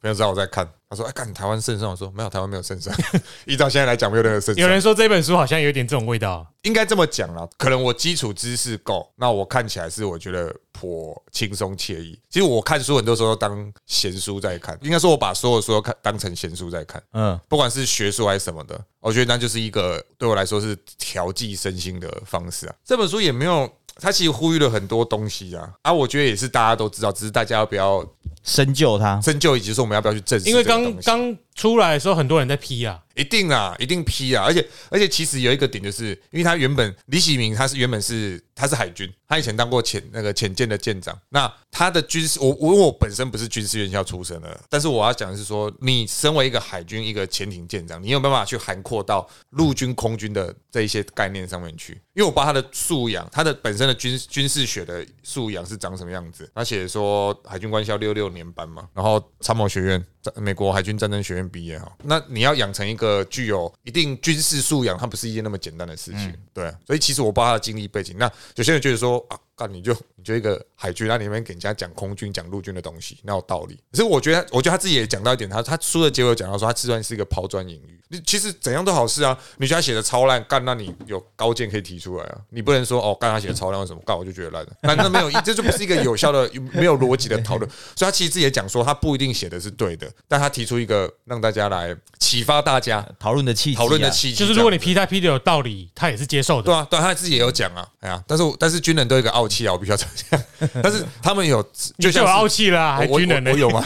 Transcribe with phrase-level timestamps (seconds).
[0.00, 2.94] 朋友知道我在看，他说：“哎，看台湾圣上。”我说：“没有，台湾没有圣上。
[3.44, 7.46] 依照现在来讲，没有任何圣上。”有人说这本书好像有点这种味道，应该这么讲啦。
[7.58, 12.18] 可能我基础知识够，那我看起来是我觉得颇轻松惬意。
[12.30, 17.02] 其实我看书很多时候当闲书在看，应该说我把所有书都看当成闲书在看。
[17.12, 22.74] 嗯，不管是学术还是什么的，我觉得那就是一个对我来说是调剂身心的方式啊。
[22.84, 23.70] 这本书也没有。
[24.00, 28.04] 他其实呼吁了很多东西啊，啊，我觉得也是大家都知道，只是大家要不要
[28.42, 30.48] 深究它，深究以及说我们要不要去证实。
[30.48, 51.92] 因为刚刚出来的时候，很多人在批啊，一定啊，一定批啊，而且而且其实有一个点，就是因为他原本李启明他是原本是他是海军，他以前当过潜那个潜舰的舰长，那他的军事我我我本身不是军事院校出身的，但是我要讲的是说，你身为一个海军一个潜艇舰长，你有办法去涵括到陆军空军的这一些概念上面去？
[52.14, 56.50] 因为我把他的素养，他的本身的军军事学的素养是长什么样子？
[56.54, 60.02] 他写说海军官校六六年班嘛，然后参谋学院。
[60.36, 66.72] 美国海军战争学院毕业哈，那你要养成一个具有一定军事素养，它不是一件那么简单的事情，对。
[66.86, 68.16] 所以其实我不知道他的经历背景。
[68.18, 73.78] 那有些人觉得说啊，干你就你就一个海军，那里面给人家讲空军、讲陆军的东西，那有道理。
[73.92, 78.00] 可是我觉得，我觉得他自己也讲到一点，他他书的结尾讲到说，他自传是一个抛砖引玉。
[78.12, 84.72] 你其实怎样都好事啊，你觉得他写的超烂，干那你有高见可以提出来啊，你不能说哦，干他写的超烂，为什么干我就觉得烂了？
[84.82, 87.70] 那那没有，这就不是一个有效的、没有逻辑的讨论。
[87.94, 96.64] 所以他其实自己也讲说，他不一定写的是对的，但他提出一个让大家来启发大家讨论的契机，讨论的契机，就是如果你批他批的有道理，他也是接受的。
[96.64, 100.42] 对啊，对，他自己也有讲啊，哎呀，但是但是军人都有一个傲气啊，我必须要这样。
[100.82, 101.62] 但是他们有
[101.98, 103.84] 就像傲气啦，还军人我有吗？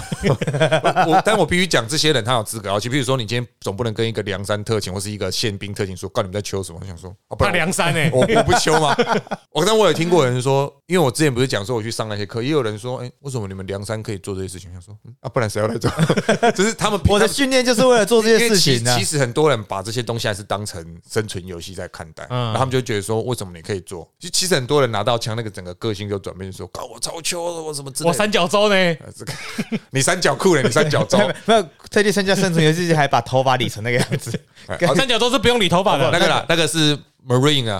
[1.08, 2.88] 我但我必须讲，这些人他有资格傲气。
[2.88, 4.94] 比如说，你今天总不能跟一个梁山特勤。
[4.94, 6.78] 或是一个宪兵特警，说告你们在秋什么？
[6.80, 8.94] 我想说，他梁山哎，我我不秋吗？
[9.50, 14.70] 我但我有听过有人说，因为我之前不是讲说我去上那些课，也有人说，哎，为什么你们梁山可以做这些事情？
[14.72, 15.90] 想说啊，不然谁要来做？
[16.54, 24.08] 只是他们我的训练就是为了做这些事情其实很多人把这些东西还是当成生存游戏在看待，然后他们就觉得说，为什么你可以做？
[24.20, 27.90] 其其实很多人拿到枪，那个整个个性就转变，说，靠我超秋，我什么？
[28.04, 28.74] 我三角洲呢？
[29.16, 29.32] 这个
[29.90, 30.62] 你三角裤呢？
[30.62, 31.16] 你三角洲
[31.46, 34.38] 没有特地参加生存游戏，还把头发理成那个样子。
[34.96, 37.78] 三角洲是不用理头发的，那个啦，那个是 Marine 啊，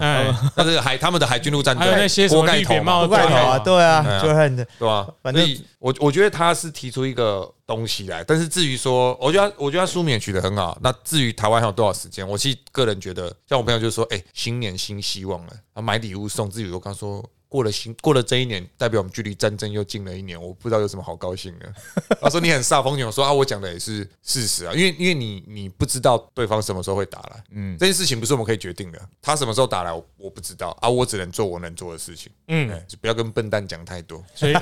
[0.57, 5.07] 那是海他们的海军陆战队，还有那些什么绿扁帽、盖头啊，对啊，就很对吧？
[5.23, 5.47] 反正
[5.79, 10.77] 我我觉得他是提出一个东西来，但是至于说，我觉得我觉得他书名取得很好。
[10.83, 16.51] 那至于台湾还有多少时间，我其实个人觉得，像我朋友就说，哎，新年新希望了，啊，买礼物送。
[16.51, 17.25] 自己我刚说。
[17.55, 21.73] 过了新过了这一年，代表我们距离战争又近了一年，我不知道有什么好高兴的。
[22.21, 34.21] 他说你很煞风景，我说啊，我讲的也是事实啊，因为因为你你不知道对方什么时候会打来，嗯，这件事情不是我们可以决定的，他什么时候打来我我不知道啊，我只能做我能做的事情，嗯，就不要跟笨蛋讲太多。
[34.35, 34.55] 所以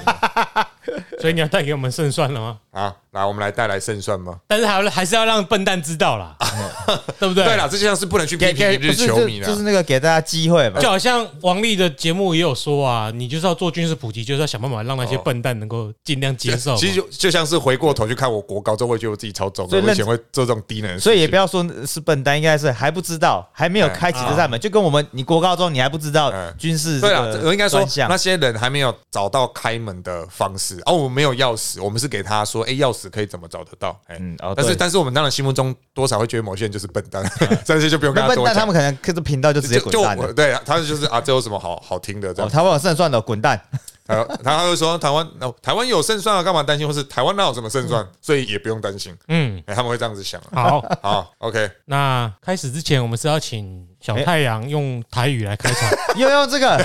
[1.18, 2.58] 所以你要带给我们胜算了吗？
[2.72, 4.38] 啊，来，我们来带来胜算吗？
[4.46, 6.36] 但是还还是要让笨蛋知道啦，
[7.18, 7.42] 对不对？
[7.42, 12.81] 对了，这就像是不能去批评日球迷了，就是那个给大家机会嘛，就好像王力的节目也有说。
[12.82, 16.76] 哇，你就是要做军事普及，就是要想办法让那些笨蛋能够尽量接受。
[16.76, 20.98] 其实就就像是回过头去看我国高中，会觉得我自己超重，所以以前会做这种低能。
[20.98, 24.58] 所以也不要说是笨蛋，应该是还不知道，还没有开启这扇门。
[24.58, 30.80] 就跟我们你国高中你还不知道军事，对啊，我应该说那些人还没有找到开门的方式。
[30.86, 33.98] 哦，我们没有钥匙，我们是给他说，哎，钥匙可以怎么找得到？
[34.08, 37.22] 嗯，但是但是我们当然心目中多少会觉得某些人就是笨蛋，
[37.64, 38.54] 这些就不用跟他多讲。
[38.54, 40.34] 他们可能看这频道就直接滚蛋。
[40.34, 42.32] 对，他就是啊，这有什么好好听的？
[42.32, 43.60] 这样有胜算的，滚蛋。
[44.04, 46.86] 他他就说台湾那台湾有胜算啊，干嘛担心？
[46.86, 48.04] 或是台湾哪有什么胜算？
[48.20, 49.16] 所以也不用担心。
[49.28, 50.40] 嗯，他们会这样子想。
[50.52, 51.70] 好好，OK。
[51.84, 56.76] 那开始之前，我们是要请小太阳用台语来开场， 又用这个，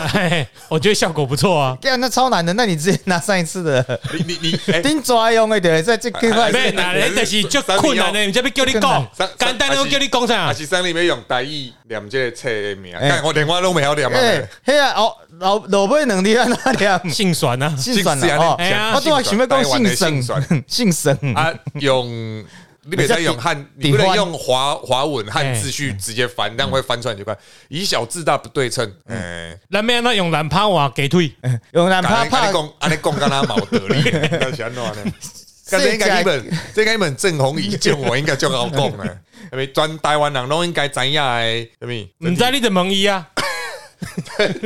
[0.70, 1.76] 我觉得效果不错啊。
[1.82, 2.54] 对啊，那超难的。
[2.54, 9.08] 那你直接拿上一次的，你你你顶抓用的对，在这个没难的，但是就困难的，你这边叫你讲，
[9.38, 10.46] 简单的我叫你讲啥？
[10.46, 12.94] 还是山里面用台语念这个册的名？
[13.00, 14.18] 看我连我都没有念嘛。
[14.64, 15.12] 嘿啊，哦。
[15.40, 22.44] 老老辈能力啊，那点姓酸啊，姓酸啊，我都要想要讲姓沈，姓沈啊，用
[22.90, 27.38] 你别再用汉，你不能用华华文汉字去直接翻，这样会翻出来就快。
[27.68, 31.32] 以小字大不对称，哎，那边那用蓝帕话给退，
[31.74, 35.14] 用蓝帕帕讲，安尼讲跟他冇得力， 那是安怎呢？
[35.68, 39.06] 这应该一本，这应该一本正红一见，我应该就好讲呢，
[39.52, 42.10] 因为全台湾人拢应该知影诶，对咪？
[42.20, 43.28] 唔知你就问伊啊。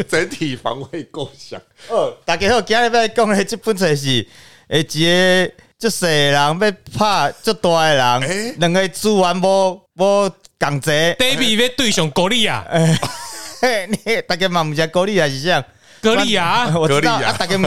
[0.09, 1.59] 整体防卫构想。
[1.87, 4.27] 哦，大家好，今日要讲的这本册是，
[4.67, 5.51] 诶，一个
[5.81, 6.53] 就细人要
[6.95, 10.91] 拍就大的人，两个资源无无共济。
[10.91, 12.63] David 要对上高利亚，
[13.59, 15.63] 嘿，大家嘛毋知高利亚是啥？
[16.03, 17.57] 高利亚，我知道啊，大家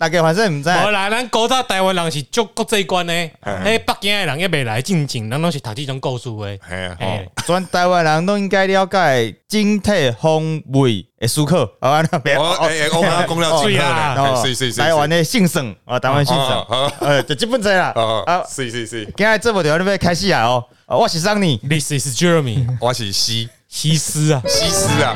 [0.00, 0.68] 大家反正唔知。
[0.70, 0.86] 道。
[0.86, 6.58] 无啦，咱古早台湾人是足国际观的，迄北京的人也未来进前，咱拢是读这种故事的。
[6.70, 13.86] 哎全台湾人都应该了解整体风味的思考，啊，那别我哎哎，我们公了对啊。
[13.86, 17.92] 啊，是是是，台湾的姓沈啊，台湾性胜哦哦，呃，就基本这啦。
[17.94, 23.50] 啊啊，是是是，今日这部电影要开始啊哦，啊我是桑尼，This is Jeremy 我是西。
[23.68, 25.14] 西斯啊，西施啊，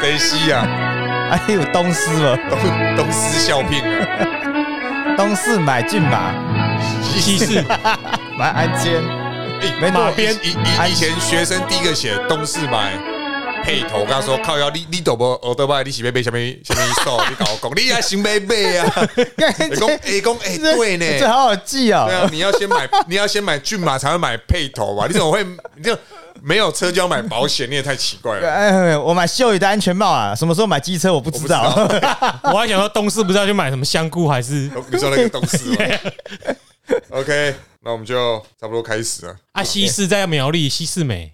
[0.00, 0.66] 飞西啊，
[1.30, 2.36] 还有东施了？
[2.48, 2.58] 东
[2.96, 6.32] 东施效颦啊，东市买骏马，
[7.02, 7.62] 西施
[8.38, 9.00] 买鞍鞯，
[9.80, 12.92] 没错马鞭以以以前学生第一个写东市买
[13.64, 15.24] 配头，我跟他说靠腰，你你懂不？
[15.42, 17.20] 我都不，你是要买什么什么手？
[17.28, 19.08] 你跟我讲， 你也行买买啊？
[19.16, 22.16] 你讲哎讲哎对呢，这好好记哦对。
[22.16, 25.06] 啊，你要先买，你要先买骏马才会买配头吧？
[25.08, 25.44] 你怎么会？
[25.74, 25.96] 你就
[26.42, 27.68] 没有车就要买保险？
[27.70, 28.48] 你也太奇怪了。
[28.50, 31.62] 哎，我买秀宇的安全帽啊，什么时候买机车我不知道。
[32.44, 35.76] 我还想说东市不知道去买什么香菇还是你说那个东市吗？
[37.10, 37.52] OK，
[37.82, 39.34] 那我们就差不多开始了。
[39.52, 41.32] 啊西市在苗栗西市美，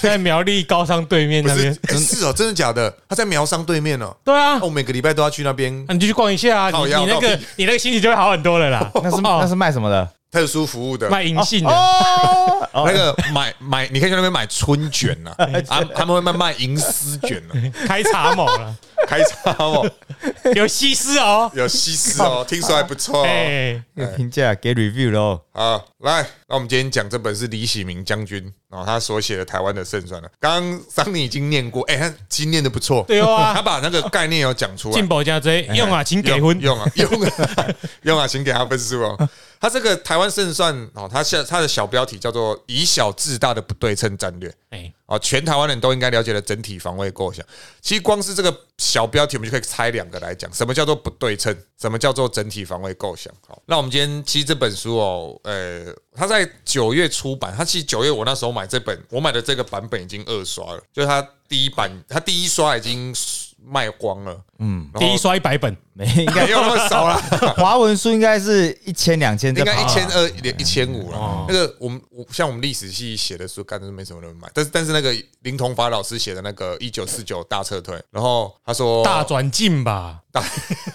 [0.00, 2.92] 在苗栗高商对面那边，，哎是哦，真的假的？
[3.08, 4.14] 他在苗商对面哦。
[4.24, 8.88] 对啊那，我每个礼拜都要去那边那你就去逛一下啊，你你那个你那个心情就会好很多了啦。
[9.02, 10.08] 那是那是卖什么的？
[10.32, 11.10] 特殊服务的。
[11.10, 11.70] 卖银杏的，
[12.74, 15.30] 那个买买，你可以去那边买春卷呐，
[15.68, 17.54] 啊，他们会卖卖银丝卷呢，
[17.86, 18.74] 开茶某了，
[19.06, 19.86] 开叉哦，
[20.56, 23.26] 有西施哦，有西施哦，听说还不错哦。
[23.26, 25.38] 哎，有评价给 review 喽。
[25.52, 30.28] 好，来，那我们今天讲这本是李喜明将军哦，他所写的台湾的胜算了。
[30.40, 33.52] 刚刚桑尼已经念过，哎，他其实念的不错，对啊。
[33.52, 34.94] 他把那个概念有讲出来。
[34.94, 35.06] 进。
[35.06, 37.66] 宝加追用啊，请给婚，用啊用啊
[38.04, 39.28] 用啊，请给他分数哦。
[39.62, 44.52] 他这个台湾胜算哦，他下他的小标题叫做“以小制大的不对称战略”。
[44.70, 47.46] 哎，哦，全台湾人都应该了解的整体防卫构想。
[47.80, 53.32] 其实光是这个小标题，我们就可以拆两个来讲，什么叫做不对称，什么叫做整体防卫构想。
[53.46, 63.14] 好，那我们今天其实这本书哦，呃，它在九月出版，它其实九月我那时候买这本，我买的这个版本已经二刷了，就是它第一版，它第一刷已经
[63.64, 67.16] 卖光了，嗯，第一刷一百本，没应该没有那么少了。
[67.56, 71.46] 华文书应该是一千两千，应该一千二一千五哦。
[71.46, 71.46] 了。
[71.48, 74.48] 那个我们我像我们历史系写的书，干的是没什么人买。
[74.52, 80.42] 但是但是那个林同法老师写的那个一九四九大撤退，然后他说大转进吧，大，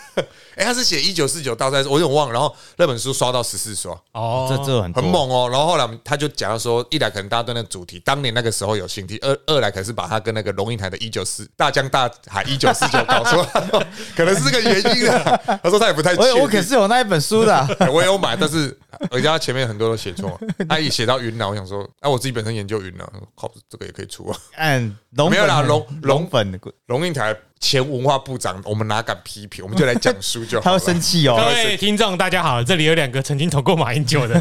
[0.57, 2.33] 哎，他是写一九四九大撤退，我有点忘了。
[2.33, 5.47] 然后那本书刷到十四刷，哦，这这很很猛哦。
[5.49, 13.45] 然后后来他就讲到说，一来可能大家对那个主题当年那个时候有兴趣，二二来可能是把他跟那个龙应台的一九四大江大海一九四九 搞错，
[14.17, 15.39] 可能是这个原因啊。
[15.63, 16.33] 他说他也不太确定。
[16.33, 18.75] 我我可是有那一本书的啊，欸我有买，但是
[19.11, 24.37] 人家前面很多都写错，他一写到云南，我想说，哎、我自己本身研究云南，靠，这个也可以出啊。
[24.57, 29.63] 嗯，龙没有啦龙龙粉，龙应台前文化部长，我们哪敢批评？
[29.63, 30.87] 我们就来讲书就好他会。
[30.87, 31.35] 生气哦。
[31.37, 34.39] 各位听众大家好，这里有两个曾经投过马英九的，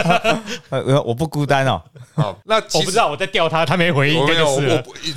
[0.68, 1.80] 呃，我不孤单哦。
[2.14, 4.26] 好，那我不知道我在调他，他没回应，我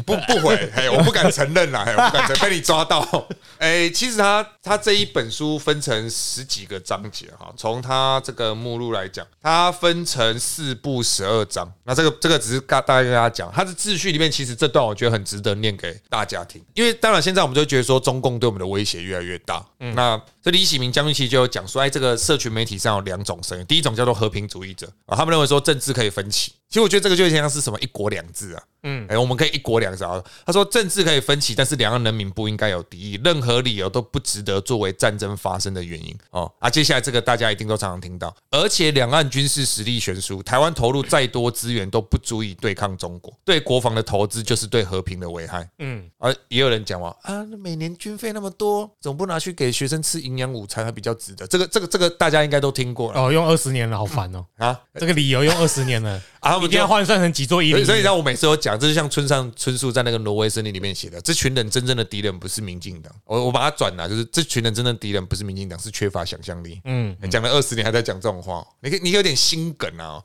[0.05, 3.27] 不不不回，嘿，我不敢承认啦，嘿，我不敢承认，被你抓到。
[3.59, 11.69] 哎，其实他他这一本书分成十几个章节哈，从他这个目录来讲，它分成四部十二章。
[11.83, 19.65] 那这个这个只是大大概跟大家讲，他的秩序里面，其实这段我觉得很值得念给大家听，因为当然现在我们就觉得说中共对我们的威胁越来越大。
[19.95, 26.51] 那这李启明将军其实就有讲说，哎，这个社群媒体上有两种声音，第一种叫做和平主义者啊，他们认为说政治可以分歧。
[26.73, 30.19] 其实我觉得这个就像是什么一国两制啊，嗯，哎，我们可以一国两制啊。
[30.43, 36.51] 他说政治可以分歧，但是两岸人民不应该有敌意，任何理由都不值得作为战争发生的原因哦。
[36.57, 45.69] 啊，接下来这个大家一定都常常听到，而且两岸军事实力悬殊，台湾投入再多资源都不足以对抗中国，对国防的投资就是对和平的危害。
[45.77, 51.45] 嗯，而也有人讲嘛，啊，那每年军费那么多，总不拿去给学生吃营养午餐还比较值得。
[51.45, 54.43] 这个这个这个大家应该都听过了哦，用二十年了，好烦哦。
[54.57, 57.77] 啊这个理由用二十年了， 啊，他一定要们就换算成几座一零。
[57.77, 66.81] 所以所以让我每次都讲，这就像村上春树在那个挪威森林里面写的，这群人真正的敌人不是民进党，我我把它转了，就是这群人真正的敌人不是民进党，是缺乏想象力。
[66.83, 70.21] 嗯，讲了二十年还在讲这种话，你可你有点心梗啊、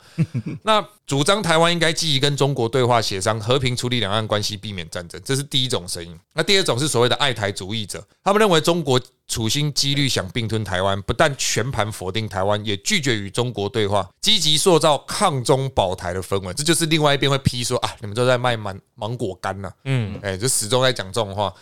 [0.65, 6.19] 那主张台湾应该积极跟中国对话协商，和平处理两岸关系，避免战争，这是第一种声音。
[6.35, 16.55] 那第二种是所谓的爱台主义者，他们认为中国处心积虑想并吞台湾，不但全盘否定台湾，也拒绝与中国对话，积极塑造抗中保台的氛围。
[16.55, 21.53] 这就是另外一边会批说啊，你们都在卖芒芒果干呐、嗯，哎、就始终在讲这种话。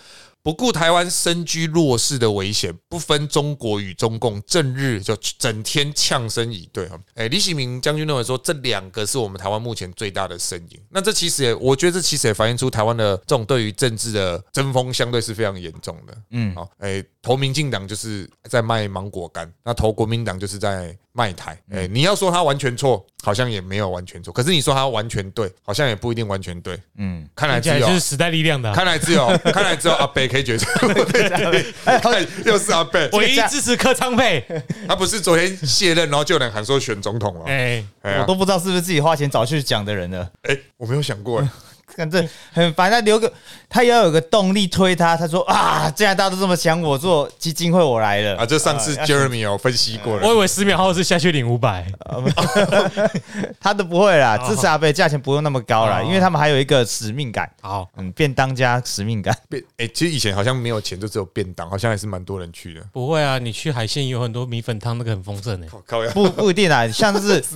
[0.47, 6.97] 不顾台湾身居弱势的危险，不分中国与中共，正日就整天呛声以对哈。
[7.17, 10.81] 哎，李喜明将军认为说，这两个是我们台湾目前最大的声音。
[10.88, 16.17] 那这其实也，我觉得这其实也反映出台湾的这种对于政治的针锋相对是非常严重的。
[16.31, 20.97] 嗯，好，哎，投民进党就是在卖芒果干，那投国民党就是在。
[21.17, 24.33] 卖台，哎，你要说他完全错，好像也没有完全错。
[24.33, 26.80] 可是你说他完全对，好像也不一定完全对。
[26.97, 30.68] 嗯，看来只有是时代力量的，看来只有 看来只有阿贝可以决策。
[30.87, 31.66] 对
[32.47, 34.45] 又是阿贝，唯一支持柯昌佩。
[34.87, 37.47] 他不是昨天卸任，然后就能喊说选总统了。
[37.47, 37.85] 哎，
[38.21, 40.30] 我都不知道是不是自己花钱找去讲的人了。
[40.42, 41.42] 哎，我没有想过。
[41.95, 43.33] 反正很烦，他留个，
[43.69, 45.16] 他也要有个动力推他。
[45.16, 48.45] 他说啊，既然大家都这么想我做基金会，我来了啊！
[48.45, 51.87] 这上次 Jeremy 有分析过了，我以为十秒后是下去领五百，
[53.61, 54.37] 他都不会啦。
[54.38, 57.49] 支持阿贝，价钱不用那么高啦，因为他们还有一个使命感。
[57.61, 59.37] 好，嗯，便当加使命感。
[59.49, 62.81] 便哎，其实以前好像没有钱，就只有便当，好像还是蛮多人去的。
[62.93, 65.69] 不会啊，你去海鲜有很多米粉汤，那个很丰盛诶。
[66.12, 67.43] 不不一定啊，像是。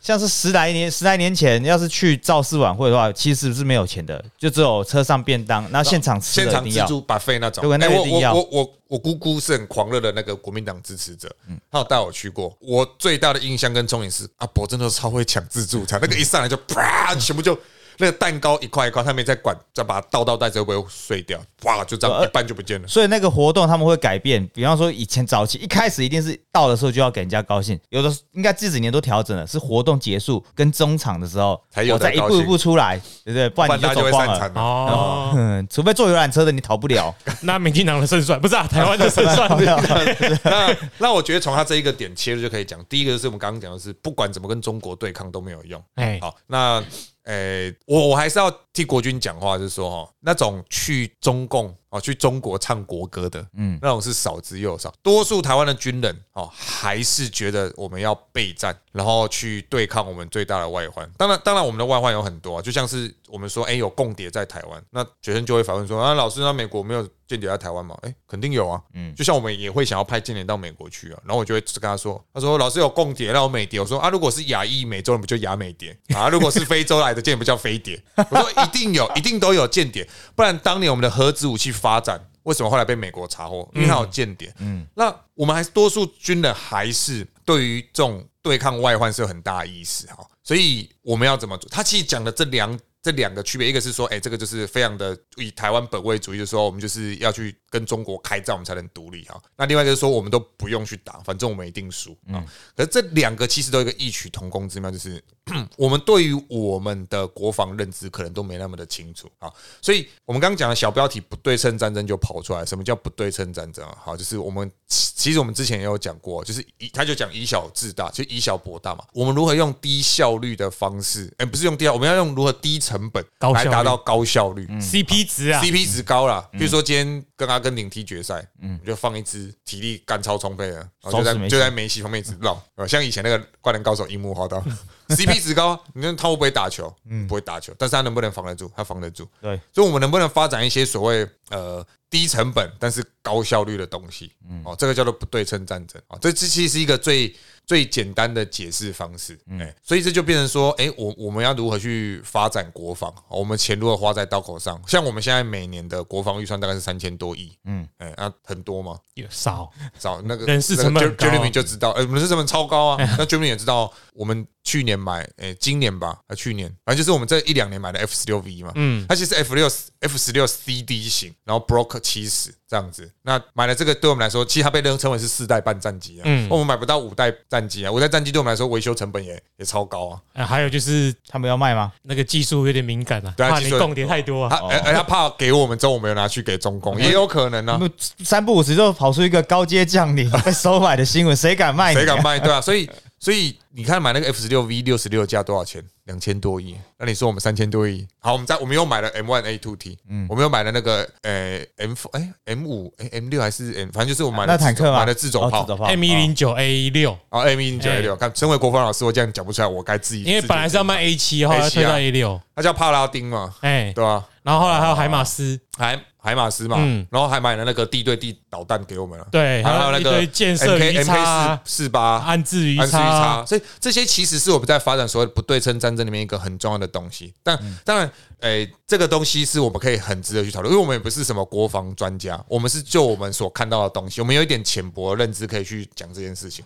[0.00, 7.78] 像是十来年、十来年前，要是去造势晚会的话，其实是没有钱的，就只有车上便当，然后现场吃现场自助把费那种。
[7.78, 8.32] 那一定要。
[8.32, 12.56] 我我我姑姑是很狂热的那个国民党支持者，嗯，她有带我去过。
[12.60, 17.58] 我最大的印象跟憧憬是，阿伯真的超会抢自助餐，那个一上来就啪，全部就。
[17.98, 21.38] 那个蛋糕一块一块，他没在管，再把它倒到袋子会不会碎掉？
[21.64, 22.86] 哇，就这样一半就不见了。
[22.86, 33.48] 所以那个活动他们会改变，比方说以前早期一开始一定是到的时候就要给人家高兴，有的应该这几年都调整了，是活动结束跟中场的时候才有再一步一步出来，对不对？
[33.48, 34.52] 不然你就走光了。
[34.54, 37.12] 哦，除非坐游览车的你逃不了。
[37.42, 39.48] 那民进党的胜算不是啊，台湾的胜算。
[40.44, 45.82] 那那我觉得从他这一个点切入就可以讲，第一个就是我们刚刚讲的是，不管怎么跟中国对抗都没有用。
[45.96, 46.82] 哎，好，那。
[47.28, 61.06] 诶，我我还是要替国军讲话，就是说哈，那种去中共哦，去中国唱国歌的，嗯，那种是少之又少，多数台湾的军人哦，还是觉得我们要备战，然后去对抗我们最大的外患。
[61.18, 67.08] 当然，当然，我们的外患有很多，就像是我们说，哎，有共谍在台湾，那学生就会反问说，啊，老师，那美国没有？
[67.28, 67.94] 间谍在台湾吗？
[68.00, 68.80] 哎，肯定有啊。
[68.94, 71.20] 嗯，就像我们也会想要派间谍到美国去啊。
[71.26, 76.30] 然后我就会跟他说：“他说老师有共谍，那我美谍。”我说：“啊，如果是亚裔美洲人，不就亚美谍啊？
[76.30, 83.68] 如果是非洲来的间谍，不叫非谍。”我说：“一定有， 一定都有间谍，不然当年我们的核子武器发展为什么后来被美国查获？
[83.74, 84.50] 因为它有间谍。
[84.60, 90.26] 嗯，那我们还是多数军人还是对于这种对抗外患是有很大的意识哈。
[90.42, 91.68] 所以我们要怎么做？
[91.68, 92.74] 他其实讲的这两。
[93.02, 99.40] 这两个区别，一个是说，哎，这个就是非常的以台湾本位主义，就是说，我们就是要去跟中国开战，我们才能独立哈。
[99.56, 102.44] 那另外就是说，我们都不用去打，反正我们一定输啊。
[102.76, 105.22] 可是这两个其实都有一个异曲同工之妙，就是
[105.76, 109.50] 我们对于我们的国防认知可能都没那么的清楚啊。
[109.80, 113.96] 所以我们刚刚讲的小标题“不对称战争”就跑出来，什么叫不对称战争啊？
[114.00, 119.04] 好，就是我们其实我们之前也有讲过，就是以他就讲以小制大，就以小博大嘛。
[119.12, 121.32] 我们如何用低效率的方式？
[121.38, 126.48] 哎，不是用低效，我们要用如何低成本来达到高效率，CP 值啊，CP 值高了。
[126.52, 134.62] 比如说今天跟阿根廷踢决赛，嗯，就放一支体力干超充沛的，然后就在就在梅西旁边一直绕，像以前那个灌篮高手樱木花道。
[135.08, 136.94] CP 值高，你看他会不会打球？
[137.08, 138.70] 嗯，不会打球，但是他能不能防得住？
[138.76, 139.26] 他防得住。
[139.40, 144.32] 对，所以我们能不能发展一些所谓呃低成本但是高效率的东西？
[144.48, 147.34] 嗯，哦，这个叫做不对称战争啊，这这其实是一个最。
[147.68, 153.14] 最简单的解释方式，哎，所以这就变成说，哎，我我们要如何去发展国防？
[153.28, 154.80] 我们钱如何花在刀口上？
[154.86, 158.98] 像我们现在每年的国防预算大概是三千多亿，嗯，哎，那很多吗？
[159.12, 163.16] 也少少那个人事成本，Jeremy 就知道，哎，人事成本超高啊。
[163.18, 169.66] 那 Jeremy 也知道，我们去年买，哎，今年吧，啊，去年，反正就是我们这一两年买的 F 十六 V 嘛，嗯，它其实 F 六
[170.00, 172.52] F 十六 CD 型，然后 Broke 七十。
[172.70, 176.24] 这样子，那买了这个对我们来说，其实它被认称为是四代半战机啊。
[176.26, 180.20] 嗯，我们买不到五代战机啊，五代战机对我们来说维修成本也也超高啊。
[180.34, 181.90] 啊，还有就是他们要卖吗？
[182.02, 184.60] 那个技术有点敏感啊，怕你供点太多啊。
[184.84, 187.80] 他他怕给我们之后，我们又拿去给中共，也有可能呢。
[188.22, 191.94] 三不五时就跑出一个高阶将领 被收买的新闻，谁敢卖？
[191.94, 192.38] 谁敢卖？
[192.38, 192.86] 对啊，所以。
[193.20, 195.82] 所以你看买那个 F 十六 V 六十六架多少钱？
[196.04, 196.74] 两千多亿。
[196.96, 198.06] 那你说我们三千多亿？
[198.18, 206.88] 好，我们在我们又买了 M one A two T，嗯，我们又买了那个呃 M 哎 M 五哎 M 六还是 M，反正就是我买了坦克买了自走炮 M 一零九 A
[206.88, 208.16] 六啊 M 一零九 A 六。
[208.16, 210.22] 看，身为国防老师，我这样讲不出来，我该自己。
[210.22, 214.24] 因为本来是要卖 A 七，后来推到 A 六，那叫帕拉丁嘛，哎，对吧？
[214.48, 217.06] 然后后来还有海马斯，海海马斯嘛，嗯。
[217.10, 223.10] 然后还买了那个地对地导弹给我们了，对，还有那个一堆建设 M K 鱼 M 叉 K 啊、四四八安置鱼安置鱼叉。
[223.10, 227.34] 叉，，所以这些其实是我们在发展所谓的不对称战争里面一个很重要的东西。
[227.42, 227.76] 但嗯。
[227.84, 236.64] 当然，诶，这个东西是我们可以很值得去讨论，因为我们也不是什么国防专家，我们是就我们所看到的东西，我们有一点浅薄的认知可以去讲这件事情。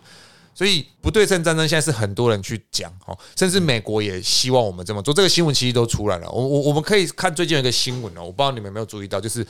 [0.55, 5.13] 所以不对称战争现在是很多人去讲哦，甚至美国也希望我们这么做。
[5.13, 9.45] 这个新闻其实都出来了，我我我们可以看最近有一个新闻哦，我不知道你们有没有注意到，就是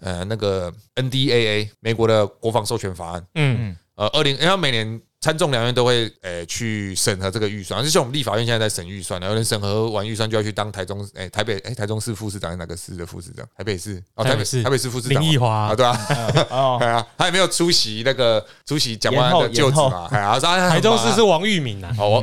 [0.00, 13.46] 呃那个 NDAA 美国的国防授权法案，嗯，呃，二零，因为每年参众两院都会呃去审核这个预算，就像我们立法院现在在审预算，有人审核完预算就要去当台中，哎、台北，哎、台中市副市长是哪个市的副市长？
[13.56, 15.48] 台北市哦，台北市台北市副市长嘛林奕 华。
[15.50, 16.06] 啊，对啊，
[16.50, 22.22] 哦，对啊，他也没有出席那个出席蒋万安的就职嘛，哎呀，说哎台中市是王玉敏啊，哦，我。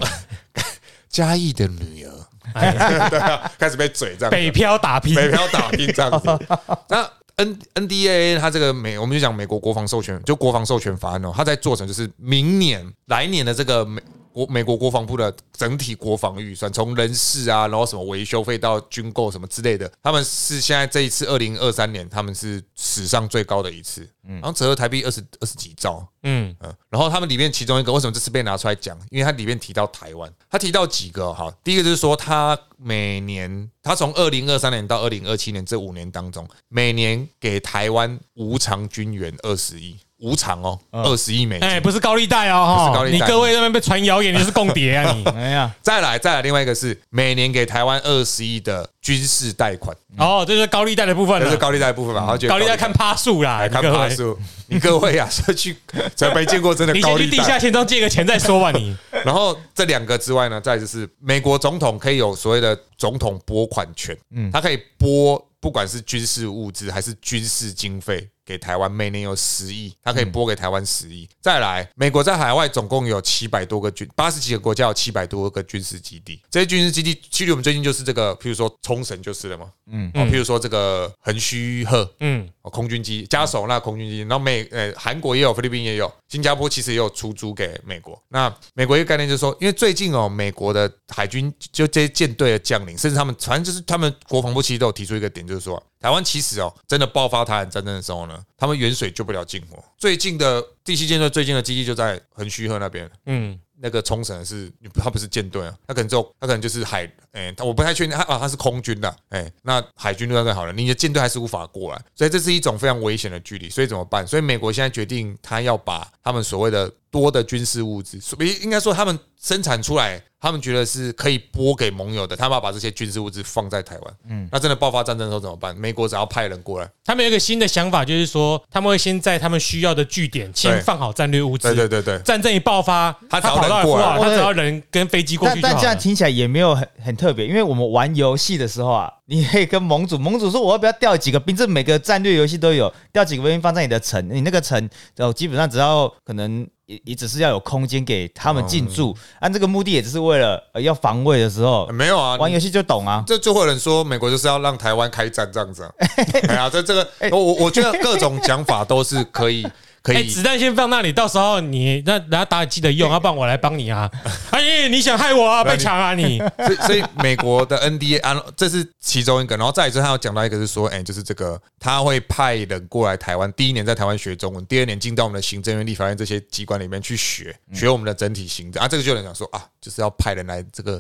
[1.10, 2.12] 嘉义的女儿，
[3.10, 6.40] 对啊，开始被嘴这样，北漂打拼，北漂打拼这样子。
[6.88, 7.04] 那
[7.42, 14.02] N N D A A 它这个美，我们就讲美国国防授权，就国防授权法案哦，它在做成就是明年来年的这个美
[14.34, 24.36] 国美国国防部的整体国防预算，从人事啊，然后什么维修费到军购什么之类的，他们是现在这一次二零二三年，他们是史上最高的一次，嗯。
[24.36, 28.98] 然后折合台币二十二十几兆，嗯，嗯，然后他们里面其中一个为什么这次被拿出来讲？
[29.10, 41.68] 因为它里面提到台湾，他提到几个哈，第一个就是说他每年他从二零二三年到二零二七年这五年当中，每年给台湾无偿军援二十亿，无偿哦，二十亿美金。
[41.68, 43.26] 哎，不是高利贷哦，哈不是高利贷。
[43.26, 52.22] 你各位那边被传谣言你是共谍啊你， 哎呀，再来，再来，另外一个是每年给台湾二十亿的军事贷款，哦，这就是高利贷的部分了，这是高利贷的部分嘛？
[52.22, 55.76] 然后觉得高利贷看趴数啦，看你各位，爬数，你各位啊，说去
[56.16, 57.30] 真没见过真的你 高利贷。
[57.30, 57.60] 先去地下。
[57.60, 71.28] 钱庄借个钱再说吧你， 然后这两个之外呢，再就是美国总统可以有所谓的总统拨款权，嗯，他可以拨不管是军事物资还是军事经费给台湾，每年有十亿，它可以拨给台湾十亿。
[71.40, 88.22] 再来，美国在海外总共有七百多个军，八十几个国家有七百多个军事基地，这些军事基地，其实我们最近就是这个，譬如说冲绳就是了嘛，嗯，哦，譬如说这个横须贺，嗯，哦，空军基加手那空军基地，然后美呃韩国也有，菲律宾也有，新加坡其实也有出租给美国。
[88.28, 99.82] 那美国一个概念就是说，因为最近哦，美国的海军就这些舰队的将领，甚至他们反正就是他们国防部其实都有提出一个点，就是说台湾其实哦，真的爆发台海战争的时候呢，他们远水救不了近火。
[100.00, 114.26] 最近的第七舰队最近的基地就在横须贺那边，嗯，那个冲绳是，它不是舰队啊，它可能就它可能就是海，哎、我不太确定，它啊它是空军的，哎、那海军就那更好了，你的舰队还是无法过来，所以这是一种非常危险的距离，所以怎么办？
[114.26, 125.76] 所以美国现在决定，他要把他们所谓的多的军事物资，所以应该说他们生产出来，他们觉得是可以拨给盟友的，他们要把这些军事物资放在台湾，嗯，那真的爆发战争的时候怎么办？
[125.76, 134.06] 美国只要派人过来，他们有一个新的想法，就是说他们会先在他们需要的据点先放好战略物资，对对对对，战争一爆发，他只要跑到人过来。
[134.06, 136.00] 哇他只要人跟飞机过但但这样去就好了。
[136.02, 144.90] 听起来也没有很很特别，因为我们玩游戏的时候啊，你可以跟盟主，盟主说我要不要调几个兵，这每个战略游戏都有，调几个兵放在你的城，你那个城，
[145.20, 153.24] 哦，基本上只要可能也也只是要有空间给他们进驻，按这个目的也只是为了呃要防卫的时候，没有啊，玩游戏就懂啊。
[153.26, 155.92] 这就会有人说美国就是要让台湾开战这样子、啊，
[156.50, 159.66] 哎呀，这这个我我我觉得各种讲法都是可以
[160.04, 164.10] 可哎，以子弹先放那里，到时候你那人家打记得用，要不然我来帮你啊！
[164.50, 165.64] 哎，你想害我啊？
[165.64, 166.40] 被抢啊你！
[166.66, 181.00] 所以所以美国的 NDA 啊，这是其中一个，然后再一次他有讲到一个是说，哎、就是这个他会派人过来台湾，第一年在台湾学中文，第二年进到我们的行政院、立法院这些机关里面去学学我们的整体行政啊，这个就有人讲说啊，就是要派人来这个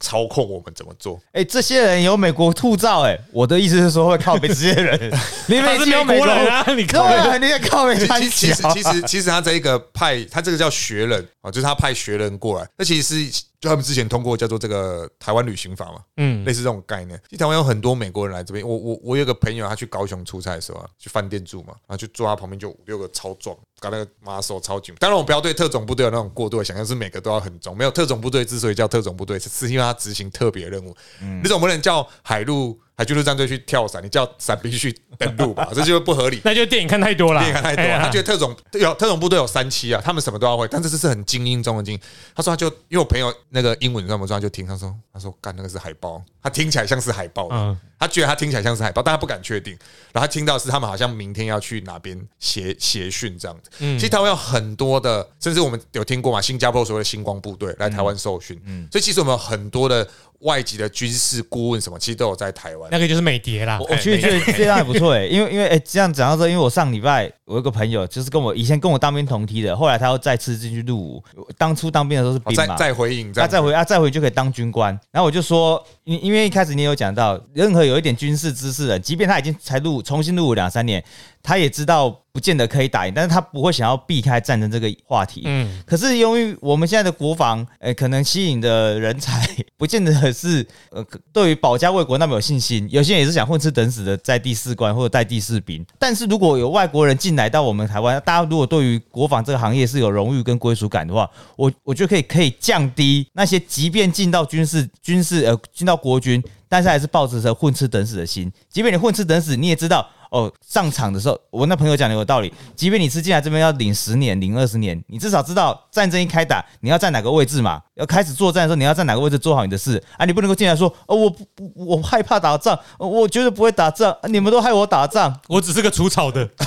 [0.00, 1.20] 操控我们怎么做。
[1.32, 4.98] 哎、这些人有美国护照，哎，我的意思是说会靠北这些人，
[5.46, 6.64] 你们是美经有美国国人啊！
[6.74, 17.20] 你看，对啊，你也靠北三其其其实其实其实他这一个派，他这个叫学人啊，就是他派学人过来，那其实是就他们之前通过叫做这个台湾旅行法嘛，嗯类似这种概念。
[17.28, 24.94] 其实台湾有很多美国人来这边，我我我有个朋友，他去高雄出差的时候啊，去饭店住嘛，然后就坐他旁边就五六个超壮，搞那个马手超紧。
[24.98, 27.76] 当然我不要对特种部队有那种过度的想象，是每个都要很重。
[27.76, 30.96] 没有特种部队之所以叫特种部队，是是因为他执行特别任务。
[31.42, 36.38] 你总不能叫海陆海军陆战队去跳伞，你叫伞兵去登陆吧， 这就不合理。
[36.44, 42.00] 那就电影看太多了，电影看太多了，他觉得特种有特种部队有三期啊，他们什么都要会，但这是很精英中的精英。
[42.34, 49.72] 他说他就因为我朋友那个英文你知道就听他说他说干那个是海豹，他听起来像是海豹，嗯他觉得他听起来像是海豹，但他不敢确定。
[50.12, 53.70] 然后他听到是他们好像明天要去哪边协协训这样子。
[53.78, 60.06] 其实台湾有很多的，甚至我们有听过嘛，新加坡所谓的星光部队来台湾受训，嗯所以其实我们有很多的
[60.40, 62.88] 外籍的军事顾问什么，其实都有在台湾。
[62.90, 63.86] 那个就是美蝶啦我。
[63.90, 71.24] 我其实觉得这样也不错哎，因为因为哎、这样讲到这，因为我上礼拜我有个朋友，就是跟我以前跟我当兵同梯的，后来他又再次进去入伍。
[71.58, 74.98] 当初当兵的时候是兵嘛，再回应，这样子他再回啊，再回就可以当军官。
[75.10, 81.02] 然后我就说，因因为一开始你有讲到，任何有一点军事知识的，即便他已经才入重新入伍两三年，
[81.42, 85.42] 他也知道不见得可以打赢，但是他不会想要避开战争这个话题。
[85.44, 95.84] 嗯，可是由于我们现在的国防，呃，可能吸引的人才不见得是 呃，可对于保家卫国那么有信心，有些人也是想混吃等死的在第四关或者在第四兵。
[95.98, 108.50] 但是如果有外国人进来到我们台湾，大家如果对于国防这个行业是有荣誉跟归属感的话，我我觉得可以可以降低那些即便进到军事军事呃进到国军，但是还是抱着着混吃等死的心。
[108.68, 112.52] 即便你混吃等死，你也知道哦，上场的时候，我那朋友讲的有道理。
[112.74, 117.82] 即便你是进来这边要领十年、领二十年，你至少知道战争一开打，你要在哪个位置嘛。
[118.00, 120.24] 要开始作战的时候，你要在哪个位置做好你的事啊！
[120.24, 126.48] 你不能够进来说哦，我不不我害怕打仗，哦我绝对不会打仗，啊你们都害我打仗，我只是个除草的。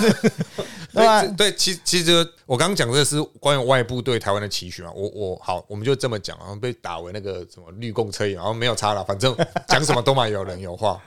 [0.94, 1.52] 对吧对？
[1.56, 4.92] 其其实我刚刚讲这是关于外部对台湾的期许嘛。
[4.94, 9.36] 我我好，我们就这么讲，然后被打为那个什么绿共车，然后没有差了，反正
[9.68, 11.02] 讲什么都嘛有人有话。